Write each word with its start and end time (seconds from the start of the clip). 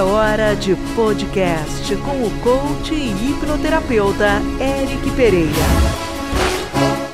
É 0.00 0.02
hora 0.02 0.56
de 0.56 0.74
podcast 0.96 1.94
com 1.96 2.24
o 2.24 2.30
coach 2.40 2.94
e 2.94 3.10
hipnoterapeuta 3.10 4.40
Eric 4.58 5.10
Pereira. 5.10 5.50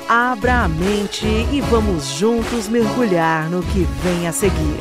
Abra 0.08 0.62
a 0.62 0.68
mente 0.68 1.26
e 1.26 1.60
vamos 1.62 2.06
juntos 2.10 2.68
mergulhar 2.68 3.50
no 3.50 3.60
que 3.60 3.80
vem 4.04 4.28
a 4.28 4.32
seguir. 4.32 4.78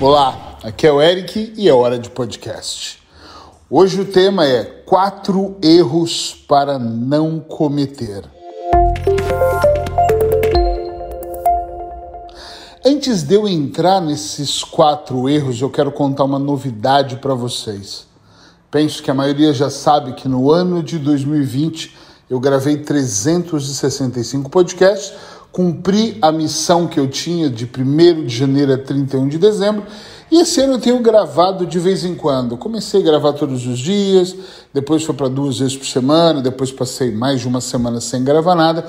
Olá, 0.00 0.58
aqui 0.64 0.84
é 0.84 0.90
o 0.90 1.00
Eric 1.00 1.54
e 1.56 1.68
é 1.68 1.72
hora 1.72 1.96
de 1.96 2.10
podcast. 2.10 3.00
Hoje 3.70 4.00
o 4.00 4.04
tema 4.04 4.44
é 4.44 4.64
quatro 4.64 5.56
erros 5.62 6.34
para 6.48 6.76
não 6.76 7.38
cometer. 7.38 8.24
Antes 12.88 13.24
de 13.24 13.34
eu 13.34 13.48
entrar 13.48 14.00
nesses 14.00 14.62
quatro 14.62 15.28
erros, 15.28 15.60
eu 15.60 15.68
quero 15.68 15.90
contar 15.90 16.22
uma 16.22 16.38
novidade 16.38 17.16
para 17.16 17.34
vocês. 17.34 18.06
Penso 18.70 19.02
que 19.02 19.10
a 19.10 19.14
maioria 19.14 19.52
já 19.52 19.68
sabe 19.68 20.12
que 20.12 20.28
no 20.28 20.52
ano 20.52 20.84
de 20.84 20.96
2020 21.00 21.96
eu 22.30 22.38
gravei 22.38 22.76
365 22.76 24.48
podcasts, 24.48 25.12
cumpri 25.50 26.16
a 26.22 26.30
missão 26.30 26.86
que 26.86 27.00
eu 27.00 27.08
tinha 27.08 27.50
de 27.50 27.64
1 27.64 28.24
de 28.24 28.36
janeiro 28.36 28.74
a 28.74 28.78
31 28.78 29.30
de 29.30 29.38
dezembro 29.38 29.82
e 30.30 30.40
esse 30.42 30.60
ano 30.60 30.74
eu 30.74 30.80
tenho 30.80 31.00
gravado 31.00 31.66
de 31.66 31.80
vez 31.80 32.04
em 32.04 32.14
quando. 32.14 32.56
Comecei 32.56 33.00
a 33.00 33.04
gravar 33.04 33.32
todos 33.32 33.66
os 33.66 33.80
dias, 33.80 34.32
depois 34.72 35.02
foi 35.02 35.14
para 35.16 35.26
duas 35.26 35.58
vezes 35.58 35.76
por 35.76 35.86
semana, 35.86 36.40
depois 36.40 36.70
passei 36.70 37.10
mais 37.10 37.40
de 37.40 37.48
uma 37.48 37.60
semana 37.60 38.00
sem 38.00 38.22
gravar 38.22 38.54
nada. 38.54 38.86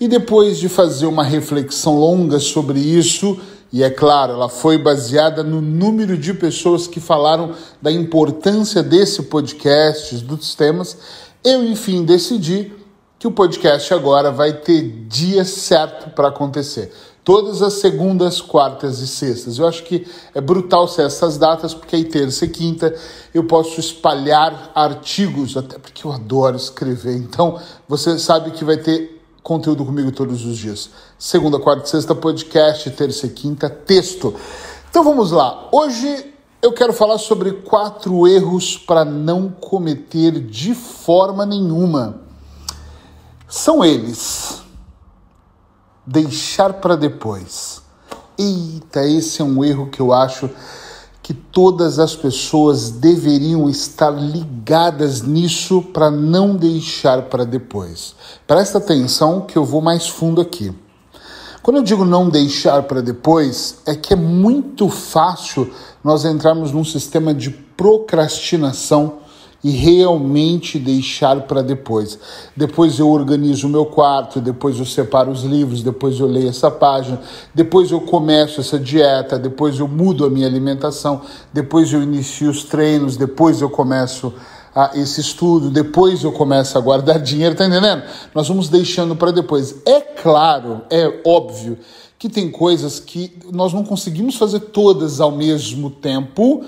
E 0.00 0.08
depois 0.08 0.56
de 0.56 0.66
fazer 0.66 1.04
uma 1.04 1.22
reflexão 1.22 1.98
longa 1.98 2.40
sobre 2.40 2.80
isso, 2.80 3.38
e 3.70 3.82
é 3.82 3.90
claro, 3.90 4.32
ela 4.32 4.48
foi 4.48 4.78
baseada 4.78 5.44
no 5.44 5.60
número 5.60 6.16
de 6.16 6.32
pessoas 6.32 6.86
que 6.86 6.98
falaram 6.98 7.52
da 7.82 7.92
importância 7.92 8.82
desse 8.82 9.24
podcast, 9.24 10.16
dos 10.24 10.54
temas, 10.54 10.96
eu 11.44 11.62
enfim 11.62 12.02
decidi 12.02 12.72
que 13.18 13.26
o 13.26 13.30
podcast 13.30 13.92
agora 13.92 14.30
vai 14.30 14.54
ter 14.54 15.04
dia 15.06 15.44
certo 15.44 16.08
para 16.14 16.28
acontecer. 16.28 16.90
Todas 17.22 17.60
as 17.60 17.74
segundas, 17.74 18.40
quartas 18.40 19.00
e 19.00 19.06
sextas. 19.06 19.58
Eu 19.58 19.68
acho 19.68 19.84
que 19.84 20.06
é 20.34 20.40
brutal 20.40 20.88
ser 20.88 21.02
essas 21.02 21.36
datas, 21.36 21.74
porque 21.74 21.94
aí 21.94 22.04
terça 22.06 22.46
e 22.46 22.48
quinta 22.48 22.94
eu 23.34 23.44
posso 23.44 23.78
espalhar 23.78 24.72
artigos, 24.74 25.58
até 25.58 25.78
porque 25.78 26.06
eu 26.06 26.10
adoro 26.10 26.56
escrever. 26.56 27.14
Então, 27.14 27.60
você 27.86 28.18
sabe 28.18 28.52
que 28.52 28.64
vai 28.64 28.78
ter 28.78 29.19
conteúdo 29.42 29.84
comigo 29.84 30.12
todos 30.12 30.44
os 30.44 30.56
dias. 30.56 30.90
Segunda, 31.18 31.58
quarta 31.58 31.86
e 31.86 31.90
sexta, 31.90 32.14
podcast, 32.14 32.90
terça 32.90 33.26
e 33.26 33.30
quinta, 33.30 33.68
texto. 33.68 34.34
Então 34.88 35.02
vamos 35.04 35.30
lá. 35.30 35.68
Hoje 35.72 36.34
eu 36.62 36.72
quero 36.72 36.92
falar 36.92 37.18
sobre 37.18 37.52
quatro 37.52 38.26
erros 38.28 38.76
para 38.76 39.04
não 39.04 39.48
cometer 39.48 40.40
de 40.40 40.74
forma 40.74 41.46
nenhuma. 41.46 42.20
São 43.48 43.84
eles: 43.84 44.62
deixar 46.06 46.74
para 46.74 46.96
depois. 46.96 47.82
Eita, 48.38 49.06
esse 49.06 49.42
é 49.42 49.44
um 49.44 49.64
erro 49.64 49.88
que 49.88 50.00
eu 50.00 50.12
acho 50.12 50.48
que 51.22 51.34
todas 51.34 51.98
as 51.98 52.16
pessoas 52.16 52.90
deveriam 52.90 53.68
estar 53.68 54.10
ligadas 54.10 55.22
nisso 55.22 55.82
para 55.82 56.10
não 56.10 56.56
deixar 56.56 57.22
para 57.22 57.44
depois. 57.44 58.14
Presta 58.46 58.78
atenção 58.78 59.42
que 59.42 59.56
eu 59.56 59.64
vou 59.64 59.80
mais 59.80 60.08
fundo 60.08 60.40
aqui. 60.40 60.72
Quando 61.62 61.76
eu 61.76 61.82
digo 61.82 62.04
não 62.06 62.28
deixar 62.28 62.84
para 62.84 63.02
depois, 63.02 63.78
é 63.86 63.94
que 63.94 64.14
é 64.14 64.16
muito 64.16 64.88
fácil 64.88 65.70
nós 66.02 66.24
entrarmos 66.24 66.72
num 66.72 66.84
sistema 66.84 67.34
de 67.34 67.50
procrastinação 67.50 69.18
e 69.62 69.70
realmente 69.70 70.78
deixar 70.78 71.42
para 71.42 71.62
depois. 71.62 72.18
Depois 72.56 72.98
eu 72.98 73.08
organizo 73.10 73.66
o 73.66 73.70
meu 73.70 73.86
quarto, 73.86 74.40
depois 74.40 74.78
eu 74.78 74.86
separo 74.86 75.30
os 75.30 75.42
livros, 75.42 75.82
depois 75.82 76.18
eu 76.18 76.26
leio 76.26 76.48
essa 76.48 76.70
página, 76.70 77.20
depois 77.54 77.90
eu 77.90 78.00
começo 78.00 78.60
essa 78.60 78.78
dieta, 78.78 79.38
depois 79.38 79.78
eu 79.78 79.86
mudo 79.86 80.24
a 80.24 80.30
minha 80.30 80.46
alimentação, 80.46 81.20
depois 81.52 81.92
eu 81.92 82.02
inicio 82.02 82.50
os 82.50 82.64
treinos, 82.64 83.16
depois 83.16 83.60
eu 83.60 83.68
começo 83.68 84.32
a 84.74 84.92
esse 84.94 85.20
estudo, 85.20 85.68
depois 85.68 86.22
eu 86.22 86.32
começo 86.32 86.78
a 86.78 86.80
guardar 86.80 87.18
dinheiro, 87.20 87.54
tá 87.54 87.66
entendendo? 87.66 88.02
Nós 88.34 88.48
vamos 88.48 88.68
deixando 88.68 89.14
para 89.14 89.30
depois. 89.30 89.76
É 89.84 90.00
claro, 90.00 90.82
é 90.90 91.20
óbvio 91.26 91.78
que 92.18 92.28
tem 92.28 92.50
coisas 92.50 93.00
que 93.00 93.32
nós 93.50 93.72
não 93.72 93.82
conseguimos 93.82 94.36
fazer 94.36 94.60
todas 94.60 95.20
ao 95.20 95.32
mesmo 95.32 95.90
tempo 95.90 96.62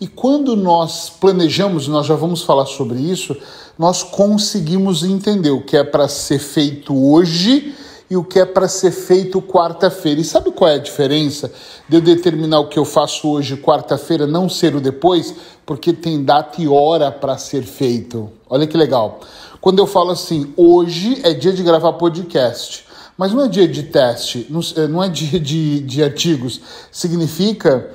e 0.00 0.06
quando 0.06 0.54
nós 0.54 1.10
planejamos, 1.10 1.88
nós 1.88 2.06
já 2.06 2.14
vamos 2.14 2.42
falar 2.42 2.66
sobre 2.66 3.00
isso, 3.00 3.36
nós 3.76 4.02
conseguimos 4.02 5.02
entender 5.02 5.50
o 5.50 5.62
que 5.62 5.76
é 5.76 5.82
para 5.82 6.06
ser 6.06 6.38
feito 6.38 6.96
hoje 6.96 7.74
e 8.10 8.16
o 8.16 8.24
que 8.24 8.38
é 8.38 8.44
para 8.44 8.68
ser 8.68 8.92
feito 8.92 9.42
quarta-feira. 9.42 10.20
E 10.20 10.24
sabe 10.24 10.52
qual 10.52 10.70
é 10.70 10.74
a 10.74 10.78
diferença 10.78 11.52
de 11.88 11.96
eu 11.96 12.00
determinar 12.00 12.60
o 12.60 12.68
que 12.68 12.78
eu 12.78 12.84
faço 12.84 13.28
hoje, 13.28 13.56
quarta-feira, 13.56 14.26
não 14.26 14.48
ser 14.48 14.74
o 14.76 14.80
depois? 14.80 15.34
Porque 15.66 15.92
tem 15.92 16.24
data 16.24 16.62
e 16.62 16.68
hora 16.68 17.10
para 17.10 17.36
ser 17.36 17.62
feito. 17.64 18.30
Olha 18.48 18.66
que 18.66 18.76
legal. 18.76 19.20
Quando 19.60 19.80
eu 19.80 19.86
falo 19.86 20.10
assim, 20.12 20.52
hoje 20.56 21.20
é 21.24 21.34
dia 21.34 21.52
de 21.52 21.62
gravar 21.62 21.94
podcast, 21.94 22.86
mas 23.16 23.32
não 23.32 23.44
é 23.44 23.48
dia 23.48 23.66
de 23.66 23.82
teste, 23.82 24.46
não 24.88 25.02
é 25.02 25.08
dia 25.08 25.40
de, 25.40 25.80
de 25.80 26.04
artigos, 26.04 26.60
significa 26.92 27.90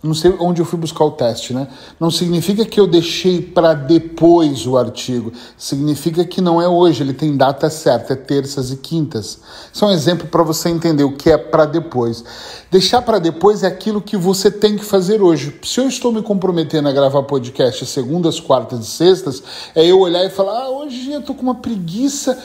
não 0.00 0.14
sei 0.14 0.32
onde 0.38 0.62
eu 0.62 0.64
fui 0.64 0.78
buscar 0.78 1.04
o 1.04 1.10
teste, 1.10 1.52
né? 1.52 1.66
Não 1.98 2.08
significa 2.08 2.64
que 2.64 2.78
eu 2.78 2.86
deixei 2.86 3.42
para 3.42 3.74
depois 3.74 4.64
o 4.64 4.76
artigo. 4.76 5.32
Significa 5.56 6.24
que 6.24 6.40
não 6.40 6.62
é 6.62 6.68
hoje, 6.68 7.02
ele 7.02 7.12
tem 7.12 7.36
data 7.36 7.68
certa, 7.68 8.12
é 8.12 8.16
terças 8.16 8.70
e 8.70 8.76
quintas. 8.76 9.40
Isso 9.72 9.84
é 9.84 9.88
um 9.88 9.90
exemplo 9.90 10.28
para 10.28 10.44
você 10.44 10.68
entender 10.68 11.02
o 11.02 11.16
que 11.16 11.28
é 11.28 11.36
para 11.36 11.64
depois. 11.64 12.24
Deixar 12.70 13.02
para 13.02 13.18
depois 13.18 13.64
é 13.64 13.66
aquilo 13.66 14.00
que 14.00 14.16
você 14.16 14.52
tem 14.52 14.76
que 14.76 14.84
fazer 14.84 15.20
hoje. 15.20 15.58
Se 15.64 15.80
eu 15.80 15.88
estou 15.88 16.12
me 16.12 16.22
comprometendo 16.22 16.88
a 16.88 16.92
gravar 16.92 17.24
podcast 17.24 17.84
segundas, 17.84 18.38
quartas 18.38 18.86
e 18.86 18.90
sextas, 18.90 19.42
é 19.74 19.84
eu 19.84 19.98
olhar 19.98 20.24
e 20.24 20.30
falar: 20.30 20.62
ah, 20.62 20.68
hoje 20.68 21.10
eu 21.10 21.22
tô 21.22 21.34
com 21.34 21.42
uma 21.42 21.56
preguiça, 21.56 22.38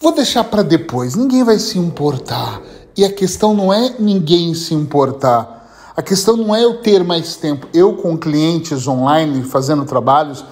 vou 0.00 0.12
deixar 0.12 0.42
para 0.42 0.62
depois. 0.62 1.14
Ninguém 1.14 1.44
vai 1.44 1.60
se 1.60 1.78
importar. 1.78 2.60
E 2.96 3.04
a 3.04 3.12
questão 3.12 3.54
não 3.54 3.72
é 3.72 3.94
ninguém 4.00 4.52
se 4.54 4.74
importar. 4.74 5.57
A 5.98 6.02
questão 6.02 6.36
não 6.36 6.54
é 6.54 6.62
eu 6.62 6.74
ter 6.74 7.02
mais 7.02 7.34
tempo. 7.34 7.66
Eu, 7.74 7.92
com 7.94 8.16
clientes 8.16 8.86
online, 8.86 9.42
fazendo 9.42 9.84
trabalhos, 9.84 10.44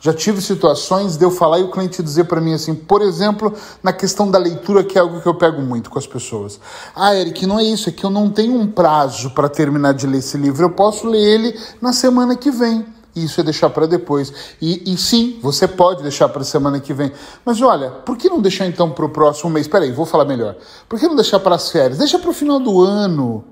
já 0.00 0.14
tive 0.14 0.40
situações 0.40 1.18
de 1.18 1.22
eu 1.26 1.30
falar 1.30 1.58
e 1.58 1.62
o 1.62 1.70
cliente 1.70 2.02
dizer 2.02 2.24
para 2.24 2.40
mim 2.40 2.54
assim, 2.54 2.74
por 2.74 3.02
exemplo, 3.02 3.52
na 3.82 3.92
questão 3.92 4.30
da 4.30 4.38
leitura, 4.38 4.82
que 4.82 4.96
é 4.96 5.02
algo 5.02 5.20
que 5.20 5.26
eu 5.26 5.34
pego 5.34 5.60
muito 5.60 5.90
com 5.90 5.98
as 5.98 6.06
pessoas. 6.06 6.58
Ah, 6.96 7.14
Eric, 7.14 7.46
não 7.46 7.58
é 7.58 7.64
isso, 7.64 7.90
é 7.90 7.92
que 7.92 8.02
eu 8.02 8.08
não 8.08 8.30
tenho 8.30 8.58
um 8.58 8.66
prazo 8.66 9.28
para 9.32 9.46
terminar 9.46 9.92
de 9.92 10.06
ler 10.06 10.20
esse 10.20 10.38
livro, 10.38 10.64
eu 10.64 10.70
posso 10.70 11.06
ler 11.06 11.20
ele 11.20 11.60
na 11.82 11.92
semana 11.92 12.34
que 12.34 12.50
vem. 12.50 12.86
Isso 13.14 13.38
é 13.38 13.44
deixar 13.44 13.68
para 13.68 13.86
depois. 13.86 14.32
E, 14.58 14.90
e, 14.90 14.96
sim, 14.96 15.38
você 15.42 15.68
pode 15.68 16.02
deixar 16.02 16.30
para 16.30 16.42
semana 16.44 16.80
que 16.80 16.94
vem. 16.94 17.12
Mas 17.44 17.60
olha, 17.60 17.90
por 17.90 18.16
que 18.16 18.30
não 18.30 18.40
deixar 18.40 18.66
então 18.66 18.90
para 18.90 19.04
o 19.04 19.10
próximo 19.10 19.50
mês? 19.50 19.66
Espera 19.66 19.84
aí, 19.84 19.92
vou 19.92 20.06
falar 20.06 20.24
melhor. 20.24 20.56
Por 20.88 20.98
que 20.98 21.06
não 21.06 21.14
deixar 21.14 21.40
para 21.40 21.56
as 21.56 21.70
férias? 21.70 21.98
Deixa 21.98 22.18
para 22.18 22.30
o 22.30 22.32
final 22.32 22.58
do 22.58 22.80
ano. 22.80 23.44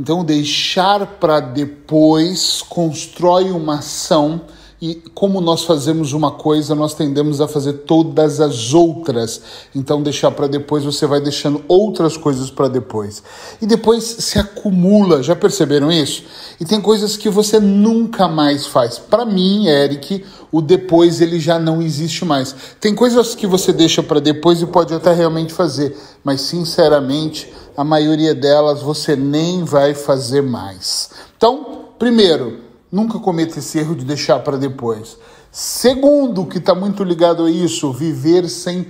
Então, 0.00 0.24
deixar 0.24 1.06
para 1.06 1.40
depois 1.40 2.62
constrói 2.62 3.50
uma 3.50 3.80
ação 3.80 4.40
e 4.82 4.94
como 5.14 5.42
nós 5.42 5.64
fazemos 5.64 6.14
uma 6.14 6.30
coisa, 6.30 6.74
nós 6.74 6.94
tendemos 6.94 7.38
a 7.40 7.46
fazer 7.46 7.72
todas 7.84 8.40
as 8.40 8.72
outras. 8.72 9.42
Então, 9.74 10.02
deixar 10.02 10.30
para 10.30 10.46
depois, 10.46 10.84
você 10.84 11.06
vai 11.06 11.20
deixando 11.20 11.62
outras 11.68 12.16
coisas 12.16 12.50
para 12.50 12.66
depois. 12.66 13.22
E 13.60 13.66
depois 13.66 14.02
se 14.04 14.38
acumula, 14.38 15.22
já 15.22 15.36
perceberam 15.36 15.92
isso? 15.92 16.24
E 16.58 16.64
tem 16.64 16.80
coisas 16.80 17.14
que 17.14 17.28
você 17.28 17.60
nunca 17.60 18.26
mais 18.26 18.66
faz. 18.66 18.98
Para 18.98 19.26
mim, 19.26 19.66
Eric, 19.66 20.24
o 20.50 20.62
depois 20.62 21.20
ele 21.20 21.38
já 21.38 21.58
não 21.58 21.82
existe 21.82 22.24
mais. 22.24 22.54
Tem 22.80 22.94
coisas 22.94 23.34
que 23.34 23.46
você 23.46 23.74
deixa 23.74 24.02
para 24.02 24.18
depois 24.18 24.62
e 24.62 24.66
pode 24.66 24.94
até 24.94 25.12
realmente 25.12 25.52
fazer, 25.52 25.94
mas 26.24 26.40
sinceramente, 26.40 27.52
a 27.76 27.84
maioria 27.84 28.34
delas 28.34 28.80
você 28.80 29.14
nem 29.14 29.62
vai 29.62 29.92
fazer 29.92 30.42
mais. 30.42 31.10
Então, 31.36 31.84
primeiro, 31.98 32.69
nunca 32.90 33.18
cometa 33.18 33.58
esse 33.58 33.78
erro 33.78 33.94
de 33.94 34.04
deixar 34.04 34.40
para 34.40 34.56
depois. 34.56 35.16
Segundo, 35.52 36.46
que 36.46 36.58
está 36.58 36.74
muito 36.74 37.02
ligado 37.02 37.44
a 37.44 37.50
isso, 37.50 37.92
viver 37.92 38.48
sem 38.48 38.86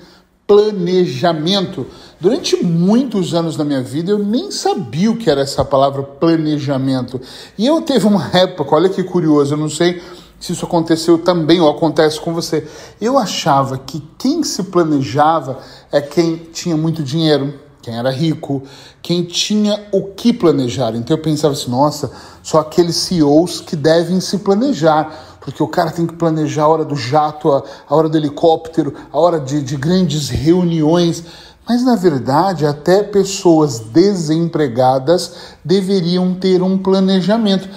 planejamento. 0.47 1.87
Durante 2.21 2.57
muitos 2.65 3.35
anos 3.35 3.57
da 3.57 3.65
minha 3.65 3.83
vida 3.83 4.11
eu 4.11 4.19
nem 4.19 4.51
sabia 4.51 5.11
o 5.11 5.17
que 5.17 5.31
era 5.31 5.41
essa 5.41 5.65
palavra 5.65 6.03
planejamento. 6.03 7.21
E 7.57 7.67
eu 7.67 7.81
teve 7.83 8.07
uma 8.07 8.29
época, 8.37 8.75
olha 8.75 8.89
que 8.89 9.03
curioso, 9.05 9.55
eu 9.55 9.59
não 9.59 9.71
sei 9.71 10.03
se 10.41 10.53
isso 10.53 10.65
aconteceu 10.65 11.19
também 11.19 11.61
ou 11.61 11.71
acontece 11.71 12.19
com 12.19 12.35
você. 12.35 12.67
Eu 13.01 13.17
achava 13.17 13.79
que 13.79 14.03
quem 14.19 14.43
se 14.43 14.65
planejava 14.65 15.61
é 15.93 16.01
quem 16.01 16.37
tinha 16.37 16.77
muito 16.77 17.03
dinheiro 17.03 17.55
quem 17.83 17.97
era 17.97 18.11
rico, 18.11 18.63
quem 19.03 19.25
tinha 19.25 19.89
o 19.93 20.05
que 20.09 20.33
planejar. 20.33 20.95
Então 20.95 21.17
eu 21.17 21.23
pensava 21.23 21.55
assim, 21.55 21.71
nossa, 21.71 22.11
só 22.43 22.61
aqueles 22.61 22.97
CEOs 22.97 23.61
que 23.61 23.75
devem 23.75 24.21
se 24.21 24.39
planejar, 24.39 25.39
porque 25.41 25.63
o 25.63 25.69
cara 25.69 25.91
tem 25.91 26.07
que 26.07 26.15
planejar 26.15 26.65
a 26.65 26.69
hora 26.69 26.85
do 26.85 26.97
jato, 26.97 27.51
a, 27.51 27.63
a 27.89 27.95
hora 27.97 28.09
do 28.09 28.17
helicóptero, 28.17 28.95
a 29.11 29.19
hora 29.19 29.41
de, 29.41 29.63
de 29.63 29.77
grandes 29.77 30.29
reuniões. 30.29 31.25
Mas 31.67 31.85
na 31.85 31.97
verdade, 31.97 32.67
até 32.67 33.03
pessoas 33.03 33.79
desempregadas 33.79 35.33
deveriam 35.65 36.35
ter 36.35 36.63
um 36.63 36.77
planejamento, 36.77 37.69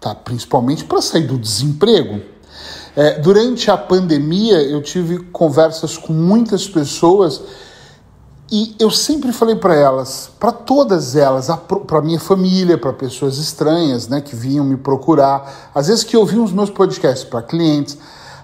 tá? 0.00 0.14
principalmente 0.14 0.84
para 0.84 1.00
sair 1.00 1.26
do 1.26 1.38
desemprego. 1.38 2.20
É, 2.94 3.18
durante 3.20 3.70
a 3.70 3.76
pandemia, 3.76 4.60
eu 4.60 4.82
tive 4.82 5.18
conversas 5.18 5.96
com 5.96 6.12
muitas 6.12 6.68
pessoas 6.68 7.40
e 8.54 8.76
eu 8.78 8.90
sempre 8.90 9.32
falei 9.32 9.56
para 9.56 9.74
elas, 9.74 10.30
para 10.38 10.52
todas 10.52 11.16
elas, 11.16 11.48
para 11.86 12.02
minha 12.02 12.20
família, 12.20 12.76
para 12.76 12.92
pessoas 12.92 13.38
estranhas, 13.38 14.08
né, 14.08 14.20
que 14.20 14.36
vinham 14.36 14.62
me 14.62 14.76
procurar, 14.76 15.70
às 15.74 15.86
vezes 15.86 16.04
que 16.04 16.14
ouviam 16.14 16.44
os 16.44 16.52
meus 16.52 16.68
podcasts 16.68 17.24
para 17.24 17.40
clientes, 17.40 17.96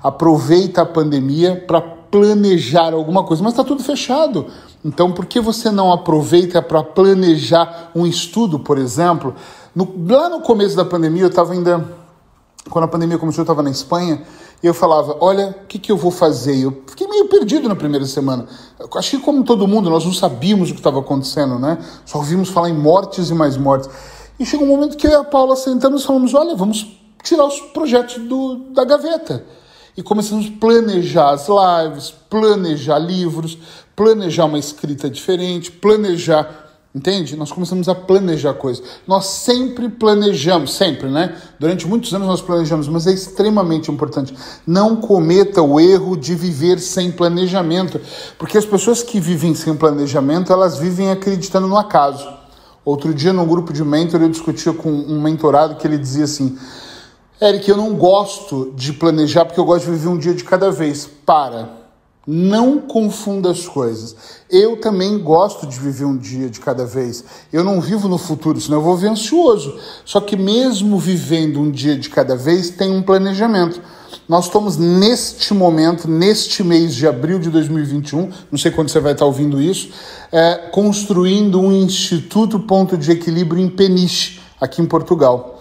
aproveita 0.02 0.80
a 0.80 0.86
pandemia 0.86 1.62
para 1.66 1.82
planejar 1.82 2.94
alguma 2.94 3.22
coisa, 3.22 3.42
mas 3.42 3.52
está 3.52 3.62
tudo 3.62 3.82
fechado. 3.84 4.46
Então, 4.82 5.12
por 5.12 5.26
que 5.26 5.40
você 5.40 5.70
não 5.70 5.92
aproveita 5.92 6.62
para 6.62 6.82
planejar 6.82 7.90
um 7.94 8.06
estudo, 8.06 8.58
por 8.58 8.78
exemplo? 8.78 9.34
No, 9.76 9.92
lá 10.08 10.30
no 10.30 10.40
começo 10.40 10.74
da 10.74 10.86
pandemia, 10.86 11.24
eu 11.24 11.28
estava 11.28 11.52
ainda 11.52 11.84
quando 12.70 12.84
a 12.84 12.88
pandemia 12.88 13.18
começou, 13.18 13.42
eu 13.42 13.44
estava 13.44 13.62
na 13.62 13.70
Espanha 13.70 14.22
eu 14.66 14.74
falava: 14.74 15.16
Olha, 15.20 15.56
o 15.62 15.66
que, 15.66 15.78
que 15.78 15.92
eu 15.92 15.96
vou 15.96 16.10
fazer? 16.10 16.56
Eu 16.56 16.82
fiquei 16.86 17.06
meio 17.06 17.28
perdido 17.28 17.68
na 17.68 17.76
primeira 17.76 18.06
semana. 18.06 18.46
Eu 18.78 18.88
acho 18.96 19.10
que, 19.10 19.22
como 19.22 19.44
todo 19.44 19.68
mundo, 19.68 19.88
nós 19.88 20.04
não 20.04 20.12
sabíamos 20.12 20.70
o 20.70 20.72
que 20.72 20.80
estava 20.80 20.98
acontecendo, 20.98 21.58
né? 21.58 21.78
Só 22.04 22.18
ouvimos 22.18 22.48
falar 22.48 22.70
em 22.70 22.76
mortes 22.76 23.30
e 23.30 23.34
mais 23.34 23.56
mortes. 23.56 23.88
E 24.38 24.44
chegou 24.44 24.66
um 24.66 24.70
momento 24.70 24.96
que 24.96 25.06
eu 25.06 25.12
e 25.12 25.14
a 25.14 25.24
Paula 25.24 25.54
sentamos 25.54 26.02
e 26.02 26.06
falamos: 26.06 26.34
Olha, 26.34 26.56
vamos 26.56 26.98
tirar 27.22 27.44
os 27.44 27.60
projetos 27.60 28.16
do, 28.28 28.56
da 28.72 28.84
gaveta. 28.84 29.44
E 29.96 30.02
começamos 30.02 30.46
a 30.46 30.60
planejar 30.60 31.30
as 31.30 31.48
lives, 31.48 32.14
planejar 32.30 32.98
livros, 32.98 33.58
planejar 33.96 34.44
uma 34.44 34.58
escrita 34.58 35.10
diferente, 35.10 35.72
planejar 35.72 36.67
Entende? 36.94 37.36
Nós 37.36 37.52
começamos 37.52 37.86
a 37.88 37.94
planejar 37.94 38.54
coisas. 38.54 38.82
Nós 39.06 39.26
sempre 39.26 39.90
planejamos, 39.90 40.74
sempre, 40.74 41.08
né? 41.08 41.36
Durante 41.60 41.86
muitos 41.86 42.12
anos 42.14 42.26
nós 42.26 42.40
planejamos, 42.40 42.88
mas 42.88 43.06
é 43.06 43.12
extremamente 43.12 43.90
importante. 43.90 44.34
Não 44.66 44.96
cometa 44.96 45.62
o 45.62 45.78
erro 45.78 46.16
de 46.16 46.34
viver 46.34 46.78
sem 46.78 47.12
planejamento, 47.12 48.00
porque 48.38 48.56
as 48.56 48.64
pessoas 48.64 49.02
que 49.02 49.20
vivem 49.20 49.54
sem 49.54 49.76
planejamento, 49.76 50.50
elas 50.50 50.78
vivem 50.78 51.10
acreditando 51.10 51.68
no 51.68 51.76
acaso. 51.76 52.26
Outro 52.84 53.12
dia, 53.12 53.34
num 53.34 53.46
grupo 53.46 53.70
de 53.70 53.84
mentor, 53.84 54.22
eu 54.22 54.30
discutia 54.30 54.72
com 54.72 54.90
um 54.90 55.20
mentorado 55.20 55.76
que 55.76 55.86
ele 55.86 55.98
dizia 55.98 56.24
assim: 56.24 56.58
Eric, 57.40 57.68
eu 57.68 57.76
não 57.76 57.94
gosto 57.94 58.72
de 58.74 58.94
planejar 58.94 59.44
porque 59.44 59.60
eu 59.60 59.64
gosto 59.66 59.84
de 59.84 59.90
viver 59.90 60.08
um 60.08 60.16
dia 60.16 60.32
de 60.32 60.42
cada 60.42 60.70
vez. 60.70 61.06
Para. 61.26 61.87
Não 62.30 62.78
confunda 62.78 63.50
as 63.50 63.66
coisas. 63.66 64.14
Eu 64.50 64.78
também 64.78 65.18
gosto 65.18 65.66
de 65.66 65.80
viver 65.80 66.04
um 66.04 66.18
dia 66.18 66.50
de 66.50 66.60
cada 66.60 66.84
vez. 66.84 67.24
Eu 67.50 67.64
não 67.64 67.80
vivo 67.80 68.06
no 68.06 68.18
futuro, 68.18 68.60
senão 68.60 68.76
eu 68.76 68.84
vou 68.84 68.98
ver 68.98 69.08
ansioso. 69.08 69.78
Só 70.04 70.20
que 70.20 70.36
mesmo 70.36 70.98
vivendo 70.98 71.58
um 71.58 71.70
dia 71.70 71.96
de 71.96 72.10
cada 72.10 72.36
vez, 72.36 72.68
tem 72.68 72.90
um 72.90 73.00
planejamento. 73.00 73.80
Nós 74.28 74.44
estamos 74.44 74.76
neste 74.76 75.54
momento, 75.54 76.06
neste 76.06 76.62
mês 76.62 76.94
de 76.94 77.06
abril 77.06 77.38
de 77.38 77.48
2021, 77.48 78.30
não 78.52 78.58
sei 78.58 78.70
quando 78.70 78.90
você 78.90 79.00
vai 79.00 79.12
estar 79.12 79.24
ouvindo 79.24 79.58
isso, 79.58 79.88
é, 80.30 80.68
construindo 80.70 81.58
um 81.58 81.72
Instituto 81.72 82.60
Ponto 82.60 82.98
de 82.98 83.10
Equilíbrio 83.10 83.64
em 83.64 83.70
Peniche, 83.70 84.38
aqui 84.60 84.82
em 84.82 84.86
Portugal. 84.86 85.57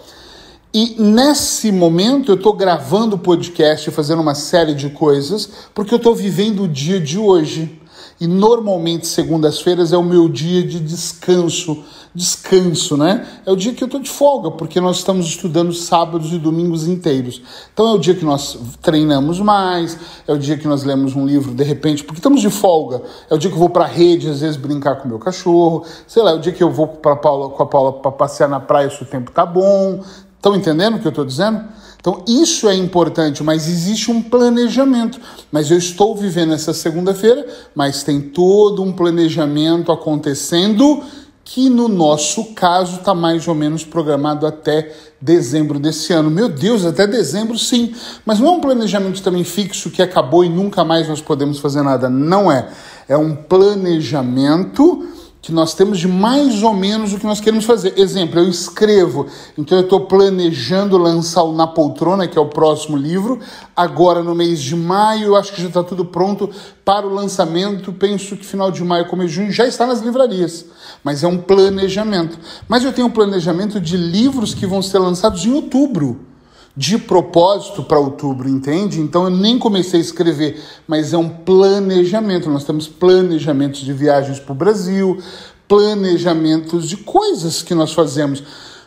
E 0.72 0.96
nesse 0.98 1.72
momento 1.72 2.30
eu 2.30 2.36
estou 2.36 2.52
gravando 2.52 3.16
o 3.16 3.18
podcast, 3.18 3.90
fazendo 3.90 4.20
uma 4.20 4.34
série 4.34 4.74
de 4.74 4.90
coisas, 4.90 5.48
porque 5.74 5.94
eu 5.94 5.96
estou 5.96 6.14
vivendo 6.14 6.64
o 6.64 6.68
dia 6.68 7.00
de 7.00 7.18
hoje. 7.18 7.80
E 8.20 8.26
normalmente 8.26 9.06
segundas-feiras 9.06 9.92
é 9.92 9.96
o 9.96 10.02
meu 10.02 10.28
dia 10.28 10.62
de 10.62 10.80
descanso. 10.80 11.84
Descanso, 12.14 12.96
né? 12.96 13.26
É 13.46 13.52
o 13.52 13.56
dia 13.56 13.72
que 13.72 13.82
eu 13.82 13.86
estou 13.86 14.00
de 14.00 14.10
folga, 14.10 14.50
porque 14.50 14.80
nós 14.80 14.96
estamos 14.96 15.26
estudando 15.26 15.72
sábados 15.72 16.32
e 16.32 16.38
domingos 16.38 16.86
inteiros. 16.86 17.40
Então 17.72 17.88
é 17.88 17.92
o 17.92 17.98
dia 17.98 18.14
que 18.14 18.24
nós 18.24 18.58
treinamos 18.82 19.38
mais, 19.38 19.96
é 20.26 20.32
o 20.32 20.38
dia 20.38 20.58
que 20.58 20.66
nós 20.66 20.82
lemos 20.82 21.14
um 21.14 21.24
livro 21.24 21.54
de 21.54 21.62
repente, 21.62 22.02
porque 22.02 22.18
estamos 22.18 22.40
de 22.40 22.50
folga. 22.50 23.02
É 23.30 23.34
o 23.34 23.38
dia 23.38 23.48
que 23.48 23.54
eu 23.54 23.60
vou 23.60 23.70
para 23.70 23.84
a 23.84 23.88
rede, 23.88 24.28
às 24.28 24.40
vezes 24.40 24.56
brincar 24.56 24.96
com 24.96 25.04
o 25.04 25.08
meu 25.08 25.18
cachorro. 25.18 25.84
Sei 26.06 26.22
lá, 26.22 26.32
é 26.32 26.34
o 26.34 26.40
dia 26.40 26.52
que 26.52 26.62
eu 26.62 26.70
vou 26.70 26.88
pra 26.88 27.14
Paula, 27.14 27.50
com 27.50 27.62
a 27.62 27.66
Paula 27.66 27.92
para 27.92 28.10
passear 28.10 28.48
na 28.48 28.58
praia 28.58 28.90
se 28.90 29.02
o 29.02 29.06
tempo 29.06 29.30
tá 29.30 29.46
bom. 29.46 30.02
Estão 30.38 30.56
entendendo 30.56 30.96
o 30.96 30.98
que 31.00 31.06
eu 31.06 31.10
estou 31.10 31.24
dizendo? 31.24 31.62
Então, 32.00 32.24
isso 32.28 32.68
é 32.68 32.74
importante, 32.74 33.42
mas 33.42 33.68
existe 33.68 34.10
um 34.10 34.22
planejamento. 34.22 35.20
Mas 35.50 35.70
eu 35.70 35.76
estou 35.76 36.14
vivendo 36.16 36.54
essa 36.54 36.72
segunda-feira, 36.72 37.44
mas 37.74 38.04
tem 38.04 38.20
todo 38.20 38.82
um 38.82 38.92
planejamento 38.92 39.90
acontecendo 39.90 41.02
que 41.44 41.68
no 41.68 41.88
nosso 41.88 42.52
caso 42.54 42.96
está 42.96 43.14
mais 43.14 43.48
ou 43.48 43.54
menos 43.54 43.82
programado 43.82 44.46
até 44.46 44.94
dezembro 45.20 45.78
desse 45.78 46.12
ano. 46.12 46.30
Meu 46.30 46.48
Deus, 46.48 46.84
até 46.84 47.06
dezembro 47.06 47.58
sim. 47.58 47.94
Mas 48.24 48.38
não 48.38 48.48
é 48.48 48.50
um 48.50 48.60
planejamento 48.60 49.22
também 49.22 49.42
fixo 49.42 49.90
que 49.90 50.02
acabou 50.02 50.44
e 50.44 50.48
nunca 50.48 50.84
mais 50.84 51.08
nós 51.08 51.22
podemos 51.22 51.58
fazer 51.58 51.82
nada. 51.82 52.08
Não 52.08 52.52
é. 52.52 52.68
É 53.08 53.16
um 53.16 53.34
planejamento 53.34 55.08
que 55.40 55.52
nós 55.52 55.72
temos 55.72 55.98
de 55.98 56.08
mais 56.08 56.62
ou 56.62 56.74
menos 56.74 57.12
o 57.12 57.18
que 57.18 57.26
nós 57.26 57.40
queremos 57.40 57.64
fazer. 57.64 57.98
Exemplo, 57.98 58.40
eu 58.40 58.48
escrevo, 58.48 59.26
então 59.56 59.78
eu 59.78 59.84
estou 59.84 60.00
planejando 60.00 60.98
lançar 60.98 61.42
o 61.42 61.52
Na 61.52 61.66
Poltrona, 61.66 62.26
que 62.26 62.36
é 62.36 62.40
o 62.40 62.46
próximo 62.46 62.96
livro, 62.96 63.38
agora 63.74 64.22
no 64.22 64.34
mês 64.34 64.60
de 64.60 64.74
maio, 64.74 65.36
acho 65.36 65.52
que 65.52 65.62
já 65.62 65.68
está 65.68 65.82
tudo 65.82 66.04
pronto 66.04 66.50
para 66.84 67.06
o 67.06 67.14
lançamento, 67.14 67.92
penso 67.92 68.36
que 68.36 68.44
final 68.44 68.70
de 68.70 68.82
maio, 68.82 69.06
começo 69.06 69.30
de 69.30 69.34
junho, 69.36 69.52
já 69.52 69.66
está 69.66 69.86
nas 69.86 70.00
livrarias, 70.00 70.64
mas 71.04 71.22
é 71.22 71.28
um 71.28 71.38
planejamento. 71.38 72.38
Mas 72.68 72.84
eu 72.84 72.92
tenho 72.92 73.06
um 73.06 73.12
planejamento 73.12 73.80
de 73.80 73.96
livros 73.96 74.54
que 74.54 74.66
vão 74.66 74.82
ser 74.82 74.98
lançados 74.98 75.44
em 75.44 75.52
outubro 75.52 76.28
de 76.78 76.96
propósito 76.96 77.82
para 77.82 77.98
outubro, 77.98 78.48
entende? 78.48 79.00
Então 79.00 79.24
eu 79.24 79.30
nem 79.30 79.58
comecei 79.58 79.98
a 79.98 80.02
escrever, 80.02 80.62
mas 80.86 81.12
é 81.12 81.18
um 81.18 81.28
planejamento. 81.28 82.48
Nós 82.48 82.62
temos 82.62 82.86
planejamentos 82.86 83.80
de 83.80 83.92
viagens 83.92 84.38
para 84.38 84.52
o 84.52 84.54
Brasil, 84.54 85.18
planejamentos 85.66 86.88
de 86.88 86.98
coisas 86.98 87.62
que 87.62 87.74
nós 87.74 87.92
fazemos, 87.92 88.44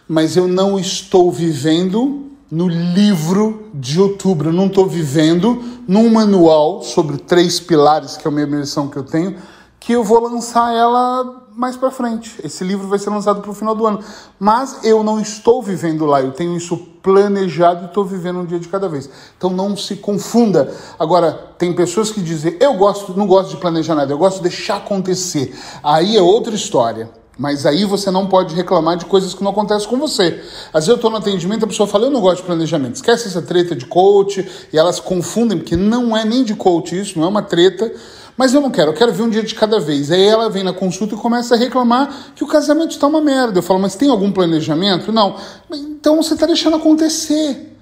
mas 0.07 0.37
eu 0.37 0.47
não 0.47 0.79
estou 0.79 1.29
vivendo 1.29 2.27
no 2.49 2.69
livro 2.69 3.69
de 3.73 3.99
outubro, 3.99 4.51
eu 4.51 4.53
não 4.53 4.67
estou 4.67 4.87
vivendo 4.87 5.61
num 5.85 6.09
manual 6.09 6.81
sobre 6.81 7.17
três 7.17 7.59
pilares, 7.59 8.15
que 8.15 8.25
é 8.25 8.31
a 8.31 8.33
minha 8.33 8.47
missão 8.47 8.87
que 8.87 8.95
eu 8.95 9.03
tenho, 9.03 9.35
que 9.81 9.93
eu 9.93 10.03
vou 10.03 10.19
lançar 10.19 10.71
ela 10.75 11.47
mais 11.55 11.75
para 11.75 11.89
frente. 11.89 12.39
Esse 12.43 12.63
livro 12.63 12.87
vai 12.87 12.99
ser 12.99 13.09
lançado 13.09 13.41
para 13.41 13.49
o 13.49 13.53
final 13.53 13.73
do 13.73 13.87
ano. 13.87 13.99
Mas 14.39 14.83
eu 14.83 15.03
não 15.03 15.19
estou 15.19 15.61
vivendo 15.61 16.05
lá, 16.05 16.21
eu 16.21 16.31
tenho 16.31 16.55
isso 16.55 16.77
planejado 16.77 17.83
e 17.83 17.87
estou 17.87 18.05
vivendo 18.05 18.39
um 18.39 18.45
dia 18.45 18.59
de 18.59 18.67
cada 18.67 18.87
vez. 18.87 19.09
Então 19.35 19.49
não 19.49 19.75
se 19.75 19.95
confunda. 19.95 20.71
Agora, 20.99 21.31
tem 21.57 21.73
pessoas 21.73 22.11
que 22.11 22.21
dizem, 22.21 22.55
eu 22.59 22.75
gosto, 22.75 23.17
não 23.17 23.25
gosto 23.25 23.49
de 23.49 23.57
planejar 23.57 23.95
nada, 23.95 24.13
eu 24.13 24.19
gosto 24.19 24.37
de 24.37 24.49
deixar 24.49 24.77
acontecer. 24.77 25.59
Aí 25.83 26.15
é 26.15 26.21
outra 26.21 26.53
história. 26.53 27.09
Mas 27.41 27.65
aí 27.65 27.85
você 27.85 28.11
não 28.11 28.27
pode 28.27 28.53
reclamar 28.53 28.95
de 28.97 29.05
coisas 29.05 29.33
que 29.33 29.43
não 29.43 29.49
acontecem 29.49 29.89
com 29.89 29.97
você. 29.97 30.39
Às 30.67 30.85
vezes 30.85 30.89
eu 30.89 30.95
estou 30.95 31.09
no 31.09 31.17
atendimento, 31.17 31.65
a 31.65 31.67
pessoa 31.67 31.87
fala, 31.87 32.05
eu 32.05 32.11
não 32.11 32.21
gosto 32.21 32.37
de 32.37 32.43
planejamento. 32.43 32.97
Esquece 32.97 33.29
essa 33.29 33.41
treta 33.41 33.75
de 33.75 33.87
coach, 33.87 34.47
e 34.71 34.77
elas 34.77 34.99
confundem, 34.99 35.57
porque 35.57 35.75
não 35.75 36.15
é 36.15 36.23
nem 36.23 36.43
de 36.43 36.53
coach 36.53 36.95
isso, 36.95 37.17
não 37.17 37.25
é 37.25 37.27
uma 37.27 37.41
treta 37.41 37.91
mas 38.37 38.53
eu 38.55 38.61
não 38.61 38.71
quero, 38.71 38.89
eu 38.89 38.95
quero 38.95 39.13
ver 39.13 39.23
um 39.23 39.29
dia 39.29 39.43
de 39.43 39.53
cada 39.53 39.79
vez. 39.79 40.09
Aí 40.09 40.23
ela 40.23 40.49
vem 40.49 40.63
na 40.63 40.73
consulta 40.73 41.13
e 41.13 41.17
começa 41.17 41.53
a 41.53 41.57
reclamar 41.57 42.31
que 42.33 42.43
o 42.43 42.47
casamento 42.47 42.91
está 42.91 43.05
uma 43.05 43.21
merda. 43.21 43.59
Eu 43.59 43.61
falo, 43.61 43.79
mas 43.79 43.93
tem 43.93 44.09
algum 44.09 44.31
planejamento? 44.31 45.11
Não. 45.11 45.35
Então 45.71 46.15
você 46.15 46.33
está 46.33 46.47
deixando 46.47 46.77
acontecer. 46.77 47.77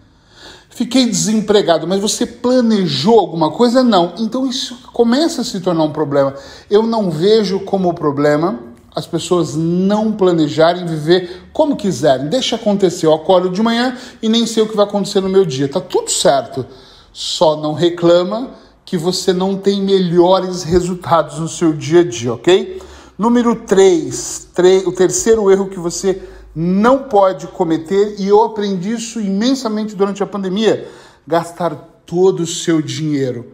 Fiquei 0.70 1.06
desempregado, 1.06 1.88
mas 1.88 2.02
você 2.02 2.26
planejou 2.26 3.20
alguma 3.20 3.52
coisa? 3.52 3.84
Não. 3.84 4.16
Então 4.18 4.46
isso 4.48 4.78
começa 4.92 5.42
a 5.42 5.44
se 5.46 5.62
tornar 5.62 5.84
um 5.84 5.94
problema. 5.94 6.34
Eu 6.70 6.84
não 6.84 7.10
vejo 7.10 7.62
como 7.62 7.94
problema 7.94 8.69
as 8.96 9.06
pessoas 9.06 9.56
não 9.56 10.12
planejarem 10.12 10.86
viver 10.86 11.44
como 11.54 11.76
quiserem. 11.76 12.28
Deixa 12.28 12.56
acontecer. 12.56 13.06
Eu 13.06 13.14
acordo 13.14 13.50
de 13.50 13.62
manhã 13.62 13.98
e 14.22 14.30
nem 14.30 14.46
sei 14.46 14.64
o 14.64 14.68
que 14.68 14.76
vai 14.76 14.86
acontecer 14.86 15.22
no 15.22 15.30
meu 15.30 15.46
dia. 15.46 15.68
Tá 15.68 15.80
tudo 15.80 16.10
certo. 16.10 16.66
Só 17.12 17.56
não 17.56 17.74
reclama 17.74 18.52
que 18.86 18.98
você 18.98 19.32
não 19.32 19.56
tem 19.56 19.82
melhores 19.82 20.64
resultados 20.64 21.40
no 21.40 21.48
seu 21.48 21.74
dia 21.74 22.02
a 22.02 22.04
dia, 22.04 22.34
ok? 22.34 22.82
Número 23.18 23.56
3, 23.56 24.50
o 24.86 24.92
terceiro 24.92 25.52
erro 25.52 25.70
que 25.70 25.78
você 25.78 26.22
não 26.56 27.04
pode 27.04 27.48
cometer, 27.48 28.16
e 28.18 28.28
eu 28.28 28.44
aprendi 28.44 28.94
isso 28.94 29.20
imensamente 29.20 29.96
durante 29.96 30.24
a 30.24 30.26
pandemia: 30.26 30.90
gastar 31.28 31.76
todo 32.06 32.40
o 32.40 32.48
seu 32.48 32.82
dinheiro. 32.82 33.54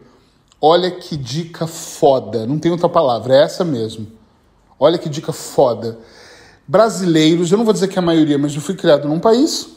Olha 0.61 0.89
que 0.89 1.17
dica 1.17 1.67
foda, 1.67 2.45
não 2.47 2.57
tem 2.57 2.71
outra 2.71 2.87
palavra, 2.87 3.35
é 3.35 3.43
essa 3.43 3.65
mesmo. 3.65 4.07
Olha 4.79 4.97
que 4.97 5.09
dica 5.09 5.31
foda. 5.31 5.97
Brasileiros, 6.67 7.51
eu 7.51 7.57
não 7.57 7.65
vou 7.65 7.73
dizer 7.73 7.87
que 7.87 7.97
é 7.97 8.01
a 8.01 8.05
maioria, 8.05 8.37
mas 8.37 8.55
eu 8.55 8.61
fui 8.61 8.75
criado 8.75 9.07
num 9.07 9.19
país 9.19 9.69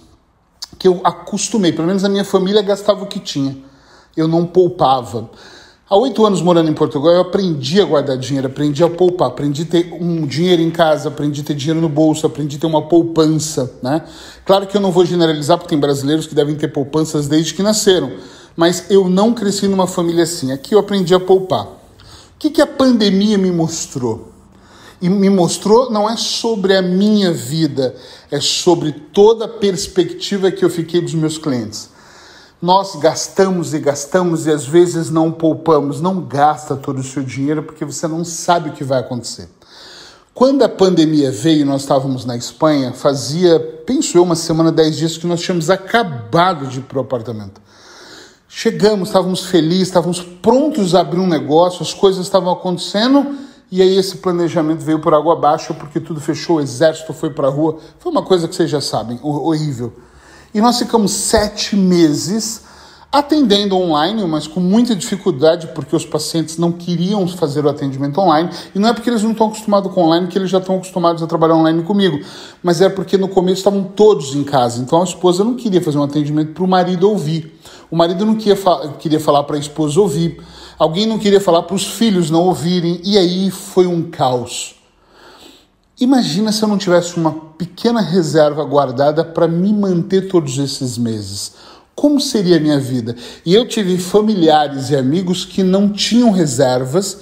que 0.78 0.86
eu 0.86 1.00
acostumei, 1.04 1.72
pelo 1.72 1.86
menos 1.86 2.04
a 2.04 2.08
minha 2.08 2.24
família 2.24 2.62
gastava 2.62 3.04
o 3.04 3.06
que 3.06 3.20
tinha. 3.20 3.56
Eu 4.16 4.28
não 4.28 4.46
poupava. 4.46 5.30
Há 5.88 5.96
oito 5.96 6.26
anos 6.26 6.42
morando 6.42 6.68
em 6.68 6.74
Portugal, 6.74 7.14
eu 7.14 7.20
aprendi 7.22 7.80
a 7.80 7.84
guardar 7.84 8.18
dinheiro, 8.18 8.48
aprendi 8.48 8.84
a 8.84 8.90
poupar, 8.90 9.28
aprendi 9.28 9.62
a 9.62 9.64
ter 9.64 9.96
um 9.98 10.26
dinheiro 10.26 10.60
em 10.60 10.70
casa, 10.70 11.08
aprendi 11.08 11.40
a 11.40 11.44
ter 11.44 11.54
dinheiro 11.54 11.80
no 11.80 11.88
bolso, 11.88 12.26
aprendi 12.26 12.58
a 12.58 12.60
ter 12.60 12.66
uma 12.66 12.86
poupança, 12.86 13.72
né? 13.82 14.04
Claro 14.44 14.66
que 14.66 14.76
eu 14.76 14.80
não 14.82 14.92
vou 14.92 15.06
generalizar, 15.06 15.56
porque 15.56 15.70
tem 15.70 15.80
brasileiros 15.80 16.26
que 16.26 16.34
devem 16.34 16.56
ter 16.56 16.68
poupanças 16.68 17.26
desde 17.26 17.54
que 17.54 17.62
nasceram, 17.62 18.12
mas 18.54 18.90
eu 18.90 19.08
não 19.08 19.32
cresci 19.32 19.66
numa 19.66 19.86
família 19.86 20.24
assim. 20.24 20.52
Aqui 20.52 20.74
eu 20.74 20.78
aprendi 20.78 21.14
a 21.14 21.20
poupar. 21.20 21.64
O 21.64 22.38
que, 22.38 22.50
que 22.50 22.60
a 22.60 22.66
pandemia 22.66 23.38
me 23.38 23.50
mostrou? 23.50 24.37
E 25.00 25.08
me 25.08 25.30
mostrou 25.30 25.90
não 25.90 26.10
é 26.10 26.16
sobre 26.16 26.76
a 26.76 26.82
minha 26.82 27.32
vida, 27.32 27.94
é 28.30 28.40
sobre 28.40 28.92
toda 28.92 29.44
a 29.44 29.48
perspectiva 29.48 30.50
que 30.50 30.64
eu 30.64 30.70
fiquei 30.70 31.00
dos 31.00 31.14
meus 31.14 31.38
clientes. 31.38 31.90
Nós 32.60 32.96
gastamos 32.96 33.72
e 33.72 33.78
gastamos 33.78 34.46
e 34.46 34.50
às 34.50 34.66
vezes 34.66 35.10
não 35.10 35.30
poupamos. 35.30 36.00
Não 36.00 36.20
gasta 36.20 36.74
todo 36.74 36.98
o 36.98 37.04
seu 37.04 37.22
dinheiro 37.22 37.62
porque 37.62 37.84
você 37.84 38.08
não 38.08 38.24
sabe 38.24 38.70
o 38.70 38.72
que 38.72 38.82
vai 38.82 38.98
acontecer. 38.98 39.48
Quando 40.34 40.62
a 40.62 40.68
pandemia 40.68 41.30
veio, 41.30 41.64
nós 41.64 41.82
estávamos 41.82 42.24
na 42.24 42.36
Espanha, 42.36 42.92
fazia, 42.92 43.58
penso 43.86 44.16
eu, 44.16 44.22
uma 44.22 44.36
semana, 44.36 44.70
dez 44.70 44.96
dias 44.96 45.16
que 45.16 45.26
nós 45.26 45.40
tínhamos 45.40 45.70
acabado 45.70 46.66
de 46.66 46.78
ir 46.78 46.82
para 46.82 46.98
o 46.98 47.00
apartamento. 47.00 47.60
Chegamos, 48.48 49.08
estávamos 49.08 49.46
felizes, 49.46 49.88
estávamos 49.88 50.20
prontos 50.20 50.94
a 50.94 51.00
abrir 51.00 51.20
um 51.20 51.26
negócio, 51.26 51.82
as 51.82 51.92
coisas 51.92 52.24
estavam 52.24 52.52
acontecendo 52.52 53.36
e 53.70 53.82
aí 53.82 53.96
esse 53.96 54.16
planejamento 54.16 54.80
veio 54.80 54.98
por 54.98 55.12
água 55.12 55.34
abaixo 55.34 55.74
porque 55.74 56.00
tudo 56.00 56.20
fechou, 56.20 56.56
o 56.56 56.60
exército 56.60 57.12
foi 57.12 57.30
para 57.30 57.48
a 57.48 57.50
rua. 57.50 57.78
Foi 57.98 58.10
uma 58.10 58.22
coisa 58.22 58.48
que 58.48 58.54
vocês 58.54 58.70
já 58.70 58.80
sabem, 58.80 59.18
horrível. 59.22 59.92
E 60.54 60.60
nós 60.60 60.78
ficamos 60.78 61.12
sete 61.12 61.76
meses 61.76 62.62
atendendo 63.10 63.74
online, 63.74 64.22
mas 64.26 64.46
com 64.46 64.60
muita 64.60 64.94
dificuldade, 64.94 65.68
porque 65.68 65.96
os 65.96 66.04
pacientes 66.04 66.58
não 66.58 66.70
queriam 66.70 67.26
fazer 67.26 67.64
o 67.64 67.68
atendimento 67.68 68.18
online. 68.20 68.50
E 68.74 68.78
não 68.78 68.88
é 68.88 68.92
porque 68.92 69.08
eles 69.08 69.22
não 69.22 69.32
estão 69.32 69.48
acostumados 69.48 69.92
com 69.92 70.04
online 70.04 70.26
que 70.28 70.38
eles 70.38 70.50
já 70.50 70.58
estão 70.58 70.76
acostumados 70.76 71.22
a 71.22 71.26
trabalhar 71.26 71.54
online 71.54 71.82
comigo, 71.82 72.20
mas 72.62 72.80
é 72.80 72.88
porque 72.88 73.16
no 73.16 73.28
começo 73.28 73.58
estavam 73.58 73.82
todos 73.82 74.34
em 74.34 74.44
casa. 74.44 74.80
Então 74.80 75.00
a 75.00 75.04
esposa 75.04 75.42
não 75.42 75.54
queria 75.54 75.80
fazer 75.80 75.98
um 75.98 76.02
atendimento 76.02 76.52
para 76.52 76.64
o 76.64 76.68
marido 76.68 77.08
ouvir. 77.08 77.57
O 77.90 77.96
marido 77.96 78.26
não 78.26 78.34
queria, 78.34 78.56
fa 78.56 78.94
queria 78.98 79.20
falar 79.20 79.44
para 79.44 79.56
a 79.56 79.60
esposa 79.60 80.00
ouvir. 80.00 80.42
Alguém 80.78 81.06
não 81.06 81.18
queria 81.18 81.40
falar 81.40 81.62
para 81.62 81.74
os 81.74 81.84
filhos 81.84 82.30
não 82.30 82.42
ouvirem. 82.42 83.00
E 83.04 83.16
aí 83.16 83.50
foi 83.50 83.86
um 83.86 84.10
caos. 84.10 84.76
Imagina 86.00 86.52
se 86.52 86.62
eu 86.62 86.68
não 86.68 86.78
tivesse 86.78 87.16
uma 87.16 87.32
pequena 87.32 88.00
reserva 88.00 88.62
guardada 88.64 89.24
para 89.24 89.48
me 89.48 89.72
manter 89.72 90.28
todos 90.28 90.56
esses 90.58 90.96
meses. 90.96 91.54
Como 91.92 92.20
seria 92.20 92.58
a 92.58 92.60
minha 92.60 92.78
vida? 92.78 93.16
E 93.44 93.52
eu 93.52 93.66
tive 93.66 93.98
familiares 93.98 94.90
e 94.90 94.96
amigos 94.96 95.44
que 95.44 95.64
não 95.64 95.88
tinham 95.90 96.30
reservas, 96.30 97.18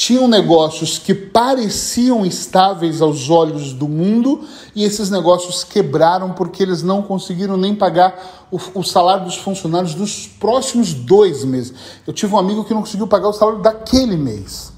tinham 0.00 0.26
negócios 0.26 0.96
que 0.96 1.14
pareciam 1.14 2.24
estáveis 2.24 3.02
aos 3.02 3.28
olhos 3.28 3.74
do 3.74 3.86
mundo 3.86 4.40
e 4.74 4.82
esses 4.82 5.10
negócios 5.10 5.62
quebraram 5.62 6.30
porque 6.30 6.62
eles 6.62 6.82
não 6.82 7.02
conseguiram 7.02 7.54
nem 7.58 7.74
pagar 7.74 8.48
o, 8.50 8.58
o, 8.76 8.82
salário 8.82 9.26
dos 9.26 9.36
funcionários 9.36 9.94
dos 9.94 10.26
próximos 10.26 10.94
dois 10.94 11.44
meses. 11.44 11.74
Eu 12.06 12.14
tive 12.14 12.34
um 12.34 12.38
amigo 12.38 12.64
que 12.64 12.72
não 12.72 12.80
conseguiu 12.80 13.06
pagar 13.06 13.28
o 13.28 13.34
salário 13.34 13.60
daquele 13.60 14.16
mês 14.16 14.72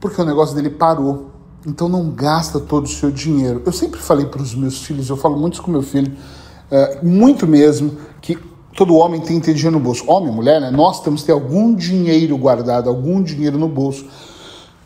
porque 0.00 0.18
o 0.18 0.24
negócio 0.24 0.56
dele 0.56 0.70
parou. 0.70 1.26
Então 1.66 1.86
não 1.86 2.08
gasta 2.08 2.58
todo 2.58 2.86
o 2.86 2.88
seu 2.88 3.10
dinheiro. 3.10 3.60
Eu 3.66 3.72
sempre 3.72 4.00
falei 4.00 4.24
para 4.24 4.40
os 4.40 4.54
meus 4.54 4.82
filhos, 4.82 5.10
eu 5.10 5.16
falo 5.18 5.36
muito 5.36 5.60
com 5.60 5.70
meu 5.70 5.82
filho, 5.82 6.16
é, 6.70 7.00
muito 7.02 7.46
mesmo, 7.46 7.98
que 8.22 8.38
todo 8.74 8.94
homem 8.94 9.20
tem 9.20 9.40
que 9.40 9.44
ter 9.44 9.52
dinheiro 9.52 9.76
no 9.76 9.84
bolso. 9.84 10.04
Homem, 10.10 10.32
mulher, 10.32 10.58
né? 10.58 10.70
Nós 10.70 11.02
temos 11.02 11.20
que 11.20 11.26
ter 11.26 11.32
algum 11.32 11.74
dinheiro 11.74 12.34
guardado, 12.38 12.88
algum 12.88 13.22
dinheiro 13.22 13.58
no 13.58 13.68
bolso, 13.68 14.06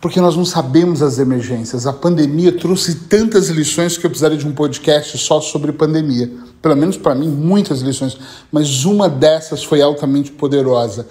porque 0.02 0.20
nós 0.20 0.36
não 0.36 0.44
sabemos 0.44 1.00
as 1.00 1.20
emergências. 1.20 1.86
A 1.86 1.92
pandemia 1.92 2.50
trouxe 2.50 2.96
tantas 3.06 3.48
lições 3.48 3.96
que 3.96 4.04
eu 4.04 4.10
precisaria 4.10 4.36
de 4.36 4.46
um 4.46 4.52
podcast 4.52 5.16
só 5.16 5.40
sobre 5.40 5.72
pandemia. 5.72 6.28
Pelo 6.60 6.76
menos 6.76 6.96
para 6.96 7.14
mim, 7.14 7.28
muitas 7.28 7.82
lições. 7.82 8.18
Mas 8.50 8.84
uma 8.84 9.08
dessas 9.08 9.62
foi 9.62 9.80
altamente 9.80 10.32
poderosa 10.32 11.06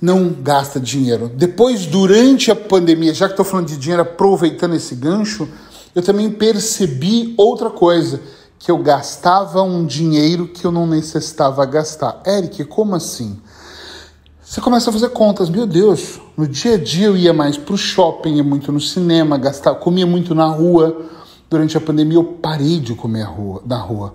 não 0.00 0.28
gasta 0.28 0.78
dinheiro. 0.78 1.28
Depois, 1.34 1.86
durante 1.86 2.50
a 2.50 2.56
pandemia, 2.56 3.12
já 3.12 3.26
que 3.26 3.32
estou 3.32 3.44
falando 3.44 3.66
de 3.66 3.76
dinheiro, 3.76 4.02
aproveitando 4.02 4.76
esse 4.76 4.94
gancho, 4.94 5.48
eu 5.94 6.02
também 6.02 6.30
percebi 6.30 7.34
outra 7.36 7.68
coisa, 7.68 8.20
que 8.58 8.70
eu 8.70 8.78
gastava 8.78 9.62
um 9.62 9.84
dinheiro 9.84 10.46
que 10.46 10.64
eu 10.64 10.70
não 10.70 10.86
necessitava 10.86 11.64
gastar. 11.64 12.22
Eric, 12.26 12.64
como 12.64 12.94
assim? 12.94 13.40
Você 14.48 14.62
começa 14.62 14.88
a 14.88 14.92
fazer 14.94 15.10
contas, 15.10 15.50
meu 15.50 15.66
Deus, 15.66 16.18
no 16.34 16.48
dia 16.48 16.76
a 16.76 16.78
dia 16.78 17.08
eu 17.08 17.16
ia 17.18 17.34
mais 17.34 17.58
para 17.58 17.74
o 17.74 17.76
shopping, 17.76 18.36
ia 18.36 18.42
muito 18.42 18.72
no 18.72 18.80
cinema, 18.80 19.36
gastava, 19.36 19.76
comia 19.76 20.06
muito 20.06 20.34
na 20.34 20.46
rua. 20.46 21.04
Durante 21.50 21.76
a 21.76 21.80
pandemia 21.82 22.16
eu 22.16 22.24
parei 22.24 22.80
de 22.80 22.94
comer 22.94 23.24
rua, 23.24 23.62
na 23.66 23.76
rua. 23.76 24.14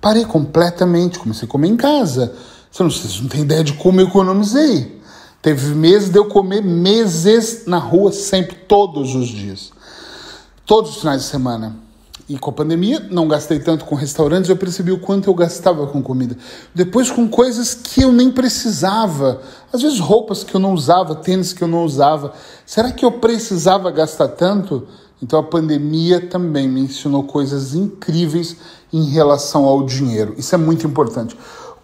Parei 0.00 0.24
completamente, 0.24 1.18
comecei 1.18 1.48
a 1.48 1.50
comer 1.50 1.66
em 1.66 1.76
casa. 1.76 2.32
Você 2.70 2.82
não, 2.84 2.90
você 2.90 3.22
não 3.22 3.28
tem 3.28 3.40
ideia 3.40 3.64
de 3.64 3.72
como 3.72 4.00
eu 4.00 4.06
economizei. 4.06 5.02
Teve 5.42 5.74
meses 5.74 6.10
de 6.10 6.16
eu 6.16 6.26
comer 6.26 6.62
meses 6.62 7.64
na 7.66 7.78
rua, 7.78 8.12
sempre, 8.12 8.54
todos 8.54 9.16
os 9.16 9.26
dias. 9.26 9.72
Todos 10.64 10.92
os 10.92 10.98
finais 10.98 11.22
de 11.22 11.26
semana. 11.26 11.74
E 12.28 12.38
com 12.38 12.50
a 12.50 12.52
pandemia, 12.52 13.00
não 13.10 13.26
gastei 13.26 13.58
tanto 13.58 13.84
com 13.84 13.94
restaurantes, 13.94 14.48
eu 14.48 14.56
percebi 14.56 14.92
o 14.92 14.98
quanto 15.00 15.28
eu 15.28 15.34
gastava 15.34 15.86
com 15.88 16.00
comida. 16.00 16.36
Depois 16.74 17.10
com 17.10 17.28
coisas 17.28 17.74
que 17.74 18.02
eu 18.02 18.12
nem 18.12 18.30
precisava. 18.30 19.42
Às 19.72 19.82
vezes 19.82 19.98
roupas 19.98 20.44
que 20.44 20.54
eu 20.54 20.60
não 20.60 20.72
usava, 20.72 21.16
tênis 21.16 21.52
que 21.52 21.62
eu 21.62 21.68
não 21.68 21.84
usava. 21.84 22.32
Será 22.64 22.92
que 22.92 23.04
eu 23.04 23.12
precisava 23.12 23.90
gastar 23.90 24.28
tanto? 24.28 24.86
Então 25.20 25.38
a 25.38 25.42
pandemia 25.42 26.20
também 26.20 26.68
me 26.68 26.80
ensinou 26.80 27.24
coisas 27.24 27.74
incríveis 27.74 28.56
em 28.92 29.04
relação 29.10 29.64
ao 29.64 29.84
dinheiro. 29.84 30.34
Isso 30.36 30.54
é 30.54 30.58
muito 30.58 30.86
importante. 30.86 31.36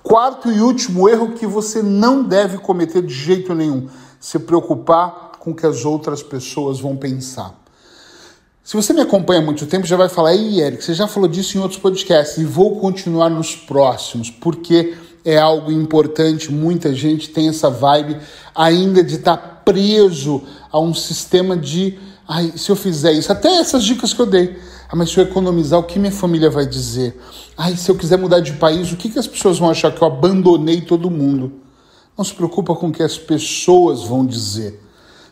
Quarto 0.03 0.51
e 0.51 0.61
último 0.61 1.09
erro 1.09 1.33
que 1.33 1.47
você 1.47 1.83
não 1.83 2.23
deve 2.23 2.59
cometer 2.59 3.03
de 3.03 3.13
jeito 3.13 3.55
nenhum: 3.55 3.89
se 4.21 4.39
preocupar 4.39 5.33
com 5.39 5.51
o 5.51 5.55
que 5.55 5.67
as 5.67 5.85
outras 5.85 6.23
pessoas 6.23 6.81
vão 6.81 6.97
pensar. 6.97 7.58
Se 8.69 8.77
você 8.77 8.93
me 8.93 9.01
acompanha 9.01 9.41
há 9.41 9.43
muito 9.43 9.65
tempo, 9.65 9.87
já 9.87 9.97
vai 9.97 10.11
falar, 10.11 10.35
ei, 10.35 10.61
Eric, 10.61 10.85
você 10.85 10.93
já 10.93 11.09
falou 11.09 11.27
disso 11.27 11.57
em 11.57 11.61
outros 11.63 11.81
podcasts 11.81 12.37
e 12.37 12.45
vou 12.45 12.79
continuar 12.79 13.31
nos 13.31 13.57
próximos, 13.57 14.29
porque 14.29 14.95
é 15.25 15.39
algo 15.39 15.73
importante. 15.73 16.53
Muita 16.53 16.95
gente 16.95 17.31
tem 17.31 17.49
essa 17.49 17.71
vibe 17.71 18.19
ainda 18.55 19.03
de 19.03 19.15
estar 19.15 19.39
tá 19.39 19.63
preso 19.65 20.43
a 20.71 20.79
um 20.79 20.93
sistema 20.93 21.57
de, 21.57 21.99
ai, 22.29 22.53
se 22.57 22.69
eu 22.69 22.77
fizer 22.77 23.13
isso, 23.13 23.33
até 23.33 23.49
essas 23.57 23.83
dicas 23.83 24.13
que 24.13 24.21
eu 24.21 24.27
dei. 24.27 24.59
Ah, 24.87 24.95
mas 24.95 25.09
se 25.09 25.19
eu 25.19 25.25
economizar, 25.25 25.81
o 25.81 25.85
que 25.85 25.99
minha 25.99 26.13
família 26.13 26.51
vai 26.51 26.67
dizer? 26.67 27.19
Ai, 27.57 27.75
se 27.75 27.91
eu 27.91 27.97
quiser 27.97 28.19
mudar 28.19 28.41
de 28.41 28.53
país, 28.53 28.93
o 28.93 28.99
que, 28.99 29.09
que 29.09 29.19
as 29.19 29.27
pessoas 29.27 29.59
vão 29.59 29.71
achar 29.71 29.95
que 29.95 30.03
eu 30.03 30.07
abandonei 30.07 30.83
todo 30.83 31.11
mundo? 31.11 31.55
Não 32.19 32.23
se 32.23 32.35
preocupa 32.35 32.75
com 32.75 32.89
o 32.89 32.93
que 32.93 33.03
as 33.03 33.17
pessoas 33.17 34.03
vão 34.03 34.27
dizer. 34.27 34.79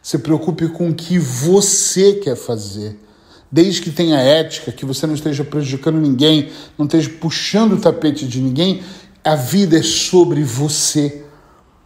Se 0.00 0.16
preocupe 0.16 0.68
com 0.68 0.88
o 0.88 0.94
que 0.94 1.18
você 1.18 2.14
quer 2.14 2.34
fazer. 2.34 3.04
Desde 3.50 3.80
que 3.80 3.90
tenha 3.90 4.18
ética, 4.18 4.72
que 4.72 4.84
você 4.84 5.06
não 5.06 5.14
esteja 5.14 5.44
prejudicando 5.44 6.00
ninguém, 6.00 6.50
não 6.76 6.86
esteja 6.86 7.10
puxando 7.20 7.74
o 7.74 7.80
tapete 7.80 8.26
de 8.26 8.40
ninguém, 8.40 8.82
a 9.24 9.34
vida 9.34 9.78
é 9.78 9.82
sobre 9.82 10.42
você. 10.42 11.24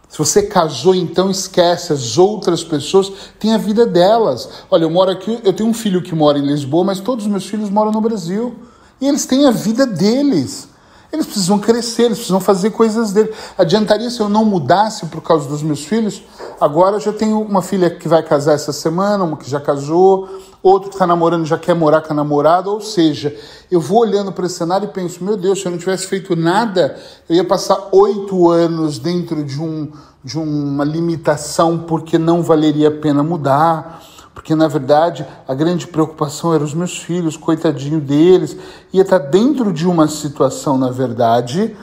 Se 0.09 0.17
você 0.17 0.43
casou, 0.43 0.93
então 0.93 1.31
esquece. 1.31 1.93
As 1.93 2.17
outras 2.17 2.63
pessoas 2.63 3.11
têm 3.39 3.53
a 3.53 3.57
vida 3.57 3.85
delas. 3.85 4.49
Olha, 4.69 4.83
eu 4.83 4.89
moro 4.89 5.09
aqui, 5.09 5.39
eu 5.43 5.53
tenho 5.53 5.69
um 5.69 5.73
filho 5.73 6.01
que 6.01 6.13
mora 6.13 6.37
em 6.37 6.45
Lisboa, 6.45 6.83
mas 6.83 6.99
todos 6.99 7.25
os 7.25 7.31
meus 7.31 7.45
filhos 7.45 7.69
moram 7.69 7.91
no 7.91 8.01
Brasil. 8.01 8.55
E 8.99 9.07
eles 9.07 9.25
têm 9.25 9.45
a 9.45 9.51
vida 9.51 9.87
deles. 9.87 10.67
Eles 11.11 11.25
precisam 11.25 11.59
crescer, 11.59 12.03
eles 12.03 12.19
precisam 12.19 12.39
fazer 12.39 12.69
coisas 12.71 13.11
deles. 13.11 13.35
Adiantaria 13.57 14.09
se 14.09 14.19
eu 14.19 14.29
não 14.29 14.45
mudasse 14.45 15.05
por 15.07 15.21
causa 15.21 15.47
dos 15.47 15.61
meus 15.61 15.83
filhos? 15.83 16.23
Agora 16.59 16.95
eu 16.95 16.99
já 16.99 17.11
tenho 17.11 17.41
uma 17.41 17.61
filha 17.61 17.89
que 17.89 18.07
vai 18.07 18.23
casar 18.23 18.53
essa 18.53 18.71
semana, 18.71 19.23
uma 19.23 19.35
que 19.35 19.49
já 19.49 19.59
casou, 19.59 20.29
outro 20.63 20.89
que 20.89 20.95
está 20.95 21.07
namorando 21.07 21.45
já 21.45 21.57
quer 21.57 21.73
morar 21.73 22.01
com 22.01 22.13
a 22.13 22.15
namorada, 22.15 22.69
ou 22.69 22.79
seja, 22.79 23.35
eu 23.69 23.81
vou 23.81 23.99
olhando 23.99 24.31
para 24.31 24.45
esse 24.45 24.55
cenário 24.55 24.85
e 24.85 24.91
penso, 24.91 25.23
meu 25.23 25.35
Deus, 25.35 25.59
se 25.59 25.65
eu 25.65 25.71
não 25.71 25.77
tivesse 25.77 26.07
feito 26.07 26.35
nada, 26.35 26.97
eu 27.27 27.35
ia 27.35 27.43
passar 27.43 27.89
oito 27.91 28.49
anos 28.49 28.99
dentro 28.99 29.43
de, 29.43 29.59
um, 29.59 29.91
de 30.23 30.37
uma 30.37 30.83
limitação 30.83 31.79
porque 31.79 32.17
não 32.17 32.41
valeria 32.41 32.89
a 32.89 32.91
pena 32.91 33.23
mudar, 33.23 34.01
porque 34.41 34.55
na 34.55 34.67
verdade 34.67 35.23
a 35.47 35.53
grande 35.53 35.85
preocupação 35.85 36.51
eram 36.51 36.65
os 36.65 36.73
meus 36.73 36.97
filhos, 36.97 37.37
coitadinho 37.37 38.01
deles, 38.01 38.57
ia 38.91 39.03
estar 39.03 39.19
tá 39.19 39.25
dentro 39.27 39.71
de 39.71 39.87
uma 39.87 40.07
situação, 40.07 40.79
na 40.79 40.89
verdade, 40.89 41.77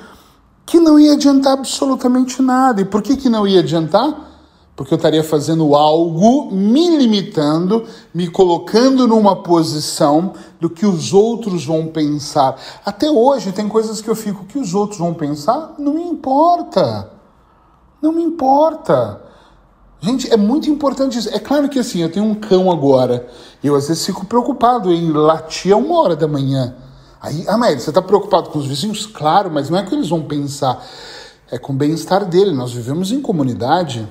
que 0.66 0.80
não 0.80 0.98
ia 0.98 1.12
adiantar 1.12 1.52
absolutamente 1.52 2.42
nada. 2.42 2.80
E 2.80 2.84
por 2.84 3.00
que, 3.00 3.16
que 3.16 3.28
não 3.28 3.46
ia 3.46 3.60
adiantar? 3.60 4.26
porque 4.74 4.94
eu 4.94 4.96
estaria 4.96 5.24
fazendo 5.24 5.74
algo, 5.74 6.52
me 6.52 6.98
limitando, 6.98 7.84
me 8.14 8.28
colocando 8.28 9.08
numa 9.08 9.34
posição 9.42 10.34
do 10.60 10.70
que 10.70 10.86
os 10.86 11.12
outros 11.12 11.66
vão 11.66 11.88
pensar. 11.88 12.54
Até 12.86 13.10
hoje 13.10 13.50
tem 13.50 13.68
coisas 13.68 14.00
que 14.00 14.08
eu 14.08 14.14
fico, 14.14 14.44
que 14.44 14.56
os 14.56 14.74
outros 14.74 15.00
vão 15.00 15.12
pensar? 15.12 15.74
Não 15.80 15.94
me 15.94 16.04
importa. 16.04 17.10
Não 18.00 18.12
me 18.12 18.22
importa. 18.22 19.27
Gente, 20.00 20.32
é 20.32 20.36
muito 20.36 20.70
importante 20.70 21.18
isso. 21.18 21.28
É 21.34 21.38
claro 21.38 21.68
que 21.68 21.78
assim, 21.78 22.00
eu 22.00 22.10
tenho 22.10 22.24
um 22.24 22.34
cão 22.34 22.70
agora. 22.70 23.26
Eu 23.62 23.74
às 23.74 23.88
vezes 23.88 24.06
fico 24.06 24.24
preocupado 24.26 24.92
em 24.92 25.10
latir 25.10 25.72
a 25.72 25.76
uma 25.76 25.98
hora 26.00 26.14
da 26.14 26.28
manhã. 26.28 26.76
Aí, 27.20 27.44
ah, 27.48 27.58
mas 27.58 27.82
você 27.82 27.90
está 27.90 28.00
preocupado 28.00 28.50
com 28.50 28.58
os 28.58 28.66
vizinhos? 28.66 29.06
Claro, 29.06 29.50
mas 29.50 29.68
não 29.68 29.78
é 29.78 29.82
que 29.82 29.92
eles 29.94 30.08
vão 30.08 30.22
pensar. 30.22 30.86
É 31.50 31.58
com 31.58 31.72
o 31.72 31.76
bem-estar 31.76 32.24
dele. 32.24 32.52
Nós 32.52 32.72
vivemos 32.72 33.10
em 33.10 33.20
comunidade. 33.20 34.08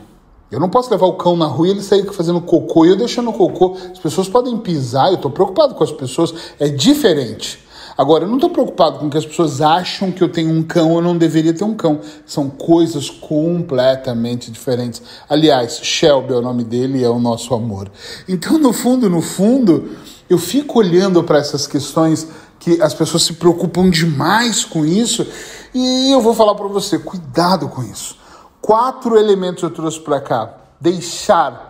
Eu 0.52 0.60
não 0.60 0.70
posso 0.70 0.90
levar 0.92 1.06
o 1.06 1.14
cão 1.14 1.38
na 1.38 1.46
rua 1.46 1.68
e 1.68 1.72
ele 1.72 1.82
sair 1.82 2.06
fazendo 2.14 2.42
cocô 2.42 2.86
e 2.86 2.90
eu 2.90 2.98
deixando 2.98 3.30
o 3.30 3.34
cocô. 3.34 3.78
As 3.92 4.00
pessoas 4.00 4.28
podem 4.28 4.58
pisar, 4.58 5.10
eu 5.10 5.16
estou 5.16 5.32
preocupado 5.32 5.76
com 5.76 5.84
as 5.84 5.92
pessoas, 5.92 6.34
é 6.60 6.70
diferente. 6.70 7.67
Agora, 7.98 8.26
eu 8.26 8.28
não 8.28 8.36
estou 8.36 8.52
preocupado 8.52 9.00
com 9.00 9.10
que 9.10 9.18
as 9.18 9.26
pessoas 9.26 9.60
acham 9.60 10.12
que 10.12 10.22
eu 10.22 10.30
tenho 10.30 10.52
um 10.52 10.62
cão 10.62 10.92
ou 10.92 11.02
não 11.02 11.18
deveria 11.18 11.54
ter 11.54 11.64
um 11.64 11.74
cão. 11.74 12.00
São 12.28 12.48
coisas 12.48 13.10
completamente 13.10 14.52
diferentes. 14.52 15.02
Aliás, 15.28 15.80
Shelby 15.82 16.34
é 16.34 16.36
o 16.36 16.42
nome 16.42 16.64
dele 16.64 17.00
e 17.00 17.04
é 17.04 17.10
o 17.10 17.18
nosso 17.18 17.56
amor. 17.56 17.90
Então, 18.30 18.60
no 18.60 18.72
fundo, 18.72 19.10
no 19.10 19.22
fundo, 19.22 19.90
eu 20.30 20.38
fico 20.38 20.78
olhando 20.78 21.24
para 21.24 21.40
essas 21.40 21.66
questões 21.66 22.28
que 22.60 22.80
as 22.82 22.94
pessoas 22.94 23.24
se 23.24 23.34
preocupam 23.34 23.90
demais 23.90 24.64
com 24.64 24.86
isso 24.86 25.26
e 25.74 26.12
eu 26.12 26.22
vou 26.22 26.34
falar 26.34 26.54
para 26.54 26.68
você, 26.68 27.00
cuidado 27.00 27.68
com 27.68 27.82
isso. 27.82 28.18
Quatro 28.62 29.18
elementos 29.18 29.64
eu 29.64 29.72
trouxe 29.72 30.00
para 30.00 30.20
cá. 30.22 30.54
Deixar 30.80 31.67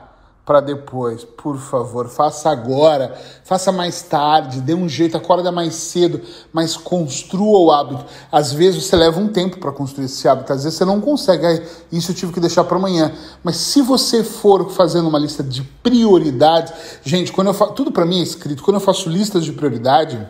para 0.47 0.61
depois, 0.61 1.25
por 1.25 1.57
favor, 1.57 2.07
faça 2.07 2.49
agora, 2.49 3.13
faça 3.43 3.69
mais 3.69 4.01
tarde, 4.01 4.61
dê 4.61 4.73
um 4.73 4.87
jeito, 4.87 5.17
acorda 5.17 5.51
mais 5.51 5.75
cedo, 5.75 6.21
mas 6.53 6.77
construa 6.77 7.59
o 7.59 7.69
hábito. 7.69 8.05
Às 8.31 8.53
vezes 8.53 8.85
você 8.85 8.95
leva 8.95 9.19
um 9.19 9.27
tempo 9.27 9.59
para 9.59 9.73
construir 9.73 10.05
esse 10.05 10.25
hábito, 10.25 10.53
às 10.53 10.63
vezes 10.63 10.77
você 10.77 10.85
não 10.85 11.01
consegue, 11.01 11.45
ah, 11.45 11.61
isso 11.91 12.11
eu 12.11 12.15
tive 12.15 12.31
que 12.31 12.39
deixar 12.39 12.63
para 12.63 12.77
amanhã. 12.77 13.11
Mas 13.43 13.57
se 13.57 13.81
você 13.81 14.23
for 14.23 14.71
fazendo 14.71 15.09
uma 15.09 15.19
lista 15.19 15.43
de 15.43 15.63
prioridades, 15.83 16.71
gente, 17.03 17.33
quando 17.33 17.47
eu 17.47 17.53
faço, 17.53 17.73
tudo 17.73 17.91
para 17.91 18.05
mim 18.05 18.21
é 18.21 18.23
escrito, 18.23 18.63
quando 18.63 18.75
eu 18.75 18.81
faço 18.81 19.09
listas 19.09 19.43
de 19.43 19.51
prioridade, 19.51 20.25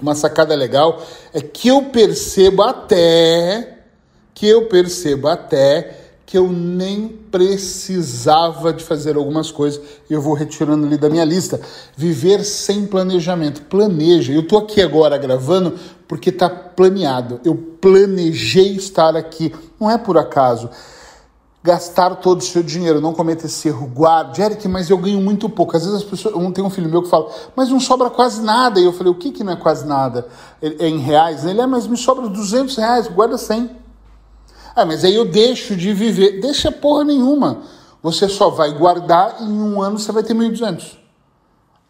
uma 0.00 0.14
sacada 0.14 0.54
legal 0.54 1.02
é 1.34 1.42
que 1.42 1.68
eu 1.68 1.82
percebo 1.90 2.62
até 2.62 3.76
que 4.32 4.48
eu 4.48 4.68
percebo 4.68 5.28
até 5.28 6.09
que 6.30 6.38
eu 6.38 6.46
nem 6.48 7.08
precisava 7.08 8.72
de 8.72 8.84
fazer 8.84 9.16
algumas 9.16 9.50
coisas 9.50 9.82
e 10.08 10.14
eu 10.14 10.22
vou 10.22 10.32
retirando 10.32 10.86
ali 10.86 10.96
da 10.96 11.10
minha 11.10 11.24
lista. 11.24 11.60
Viver 11.96 12.44
sem 12.44 12.86
planejamento. 12.86 13.62
Planeja. 13.62 14.32
Eu 14.32 14.46
tô 14.46 14.58
aqui 14.58 14.80
agora 14.80 15.18
gravando 15.18 15.74
porque 16.06 16.30
tá 16.30 16.48
planeado. 16.48 17.40
Eu 17.44 17.56
planejei 17.56 18.76
estar 18.76 19.16
aqui. 19.16 19.52
Não 19.80 19.90
é 19.90 19.98
por 19.98 20.16
acaso. 20.16 20.70
Gastar 21.64 22.14
todo 22.14 22.38
o 22.38 22.44
seu 22.44 22.62
dinheiro, 22.62 23.00
não 23.00 23.12
cometa 23.12 23.46
esse 23.46 23.66
erro. 23.66 23.88
Guarde, 23.88 24.40
Eric, 24.40 24.68
mas 24.68 24.88
eu 24.88 24.98
ganho 24.98 25.20
muito 25.20 25.48
pouco. 25.48 25.76
Às 25.76 25.82
vezes 25.82 25.98
as 25.98 26.04
pessoas. 26.04 26.32
Tem 26.54 26.62
um 26.62 26.70
filho 26.70 26.88
meu 26.88 27.02
que 27.02 27.10
fala, 27.10 27.28
mas 27.56 27.70
não 27.70 27.80
sobra 27.80 28.08
quase 28.08 28.40
nada. 28.40 28.78
E 28.78 28.84
eu 28.84 28.92
falei, 28.92 29.12
o 29.12 29.16
que, 29.16 29.32
que 29.32 29.42
não 29.42 29.54
é 29.54 29.56
quase 29.56 29.84
nada? 29.84 30.28
É 30.62 30.86
em 30.86 30.98
reais? 30.98 31.44
Ele 31.44 31.60
é, 31.60 31.66
mas 31.66 31.88
me 31.88 31.96
sobra 31.96 32.28
200 32.28 32.76
reais, 32.76 33.08
guarda 33.08 33.36
100. 33.36 33.80
Ah, 34.80 34.86
mas 34.86 35.04
aí 35.04 35.14
eu 35.14 35.26
deixo 35.26 35.76
de 35.76 35.92
viver. 35.92 36.40
Deixa 36.40 36.72
porra 36.72 37.04
nenhuma. 37.04 37.58
Você 38.02 38.30
só 38.30 38.48
vai 38.48 38.72
guardar 38.72 39.36
e 39.40 39.44
em 39.44 39.60
um 39.60 39.82
ano 39.82 39.98
você 39.98 40.10
vai 40.10 40.22
ter 40.22 40.32
1.200. 40.32 40.96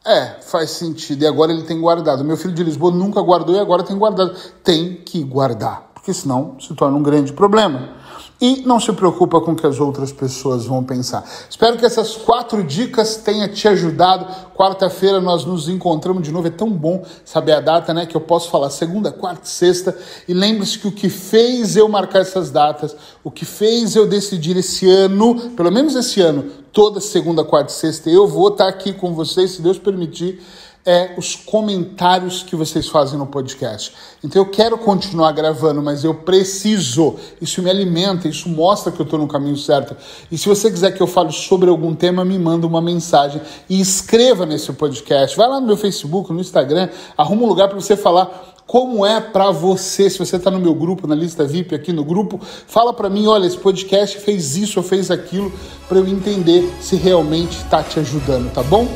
É, 0.05 0.41
faz 0.43 0.71
sentido. 0.71 1.23
E 1.23 1.27
agora 1.27 1.53
ele 1.53 1.63
tem 1.63 1.81
guardado. 1.81 2.25
Meu 2.25 2.37
filho 2.37 2.53
de 2.53 2.65
Lisboa 2.65 2.91
nunca 2.91 3.21
guardou 3.23 3.55
e 3.55 3.61
agora 3.61 3.85
tem 3.85 3.97
guardado. 3.97 4.35
Tem 4.65 4.97
que 4.97 5.23
guardar, 5.23 5.89
porque 5.95 6.13
senão 6.13 6.57
se 6.59 6.75
torna 6.75 6.97
um 6.97 7.03
grande 7.03 7.33
problema 7.33 8.00
e 8.41 8.63
não 8.63 8.81
se 8.81 8.93
preocupa 8.93 9.41
com 9.41 9.53
o 9.53 9.57
que 9.57 9.67
as 9.67 9.79
outras 9.79 10.13
pessoas 10.13 10.65
vão 10.65 10.83
pensar. 10.83 11.25
Espero 11.49 11.77
que 11.77 11.85
essas 11.85 12.17
quatro 12.17 12.65
dicas 12.65 13.17
tenham 13.17 13.49
te 13.49 13.69
ajudado. 13.69 14.27
Quarta-feira 14.55 15.21
nós 15.21 15.45
nos 15.45 15.69
encontramos 15.69 16.23
de 16.23 16.33
novo. 16.33 16.47
É 16.47 16.51
tão 16.51 16.71
bom 16.71 17.05
saber 17.25 17.53
a 17.53 17.61
data, 17.61 17.93
né? 17.93 18.07
Que 18.07 18.17
eu 18.17 18.21
posso 18.21 18.51
falar 18.51 18.71
segunda, 18.71 19.13
quarta 19.13 19.47
sexta. 19.47 19.97
E 20.27 20.33
lembre-se 20.33 20.79
que 20.79 20.89
o 20.89 20.93
que 20.93 21.09
fez 21.09 21.77
eu 21.77 21.89
marcar 21.89 22.21
essas 22.21 22.51
datas, 22.51 22.97
o 23.23 23.31
que 23.31 23.45
fez 23.45 23.95
eu 23.95 24.07
decidir 24.07 24.57
esse 24.57 24.89
ano, 24.91 25.51
pelo 25.51 25.71
menos 25.71 25.95
esse 25.95 26.21
ano, 26.21 26.45
toda 26.73 27.01
segunda, 27.01 27.45
quarta 27.45 27.71
e 27.73 27.75
sexta, 27.75 28.09
eu 28.09 28.27
vou 28.27 28.49
estar 28.49 28.69
aqui 28.69 28.93
com 28.93 29.13
vocês, 29.15 29.53
se 29.53 29.63
Deus 29.63 29.79
permitir 29.79 30.41
é 30.85 31.15
os 31.17 31.37
comentários 31.37 32.43
que 32.43 32.57
vocês 32.57 32.89
fazem 32.89 33.19
no 33.19 33.27
podcast. 33.27 33.93
Então 34.25 34.43
eu 34.43 34.47
quero 34.47 34.79
continuar 34.79 35.33
gravando, 35.33 35.83
mas 35.83 36.05
eu 36.05 36.15
preciso. 36.15 37.17
Isso 37.41 37.63
me 37.63 37.71
alimenta, 37.71 38.29
isso 38.29 38.49
mostra 38.49 38.91
que 38.91 39.01
eu 39.01 39.05
estou 39.05 39.19
no 39.19 39.29
caminho 39.29 39.57
certo. 39.57 39.97
E 40.31 40.39
se 40.39 40.49
você 40.49 40.71
quiser 40.71 40.93
que 40.93 41.03
eu 41.03 41.07
fale 41.07 41.33
sobre 41.33 41.69
algum 41.69 41.95
tema, 41.95 42.25
me 42.25 42.39
manda 42.39 42.67
uma 42.67 42.81
mensagem 42.81 43.41
e 43.69 43.81
escreva 43.81 44.47
nesse 44.47 44.73
podcast. 44.73 45.37
Vai 45.37 45.49
lá 45.49 45.61
no 45.61 45.67
meu 45.67 45.77
Facebook, 45.77 46.33
no 46.33 46.41
Instagram, 46.41 46.89
arruma 47.17 47.43
um 47.43 47.47
lugar 47.47 47.69
para 47.69 47.81
você 47.81 47.97
falar 47.97 48.55
como 48.67 49.05
é 49.05 49.21
para 49.21 49.51
você, 49.51 50.09
se 50.09 50.17
você 50.17 50.37
está 50.37 50.49
no 50.49 50.61
meu 50.61 50.73
grupo, 50.73 51.05
na 51.05 51.15
lista 51.17 51.45
VIP 51.45 51.75
aqui 51.75 51.93
no 51.93 52.05
grupo, 52.05 52.39
fala 52.69 52.93
para 52.93 53.11
mim, 53.11 53.27
olha, 53.27 53.45
esse 53.45 53.59
podcast 53.59 54.17
fez 54.19 54.57
isso 54.57 54.79
ou 54.79 54.85
fez 54.85 55.11
aquilo, 55.11 55.53
para 55.89 55.99
eu 55.99 56.07
entender 56.07 56.73
se 56.81 56.95
realmente 56.95 57.57
está 57.57 57.83
te 57.83 57.99
ajudando, 57.99 58.49
tá 58.53 58.63
bom? 58.63 58.87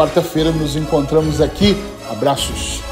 Quarta-feira 0.00 0.50
nos 0.50 0.76
encontramos 0.76 1.42
aqui. 1.42 1.76
Abraços. 2.10 2.89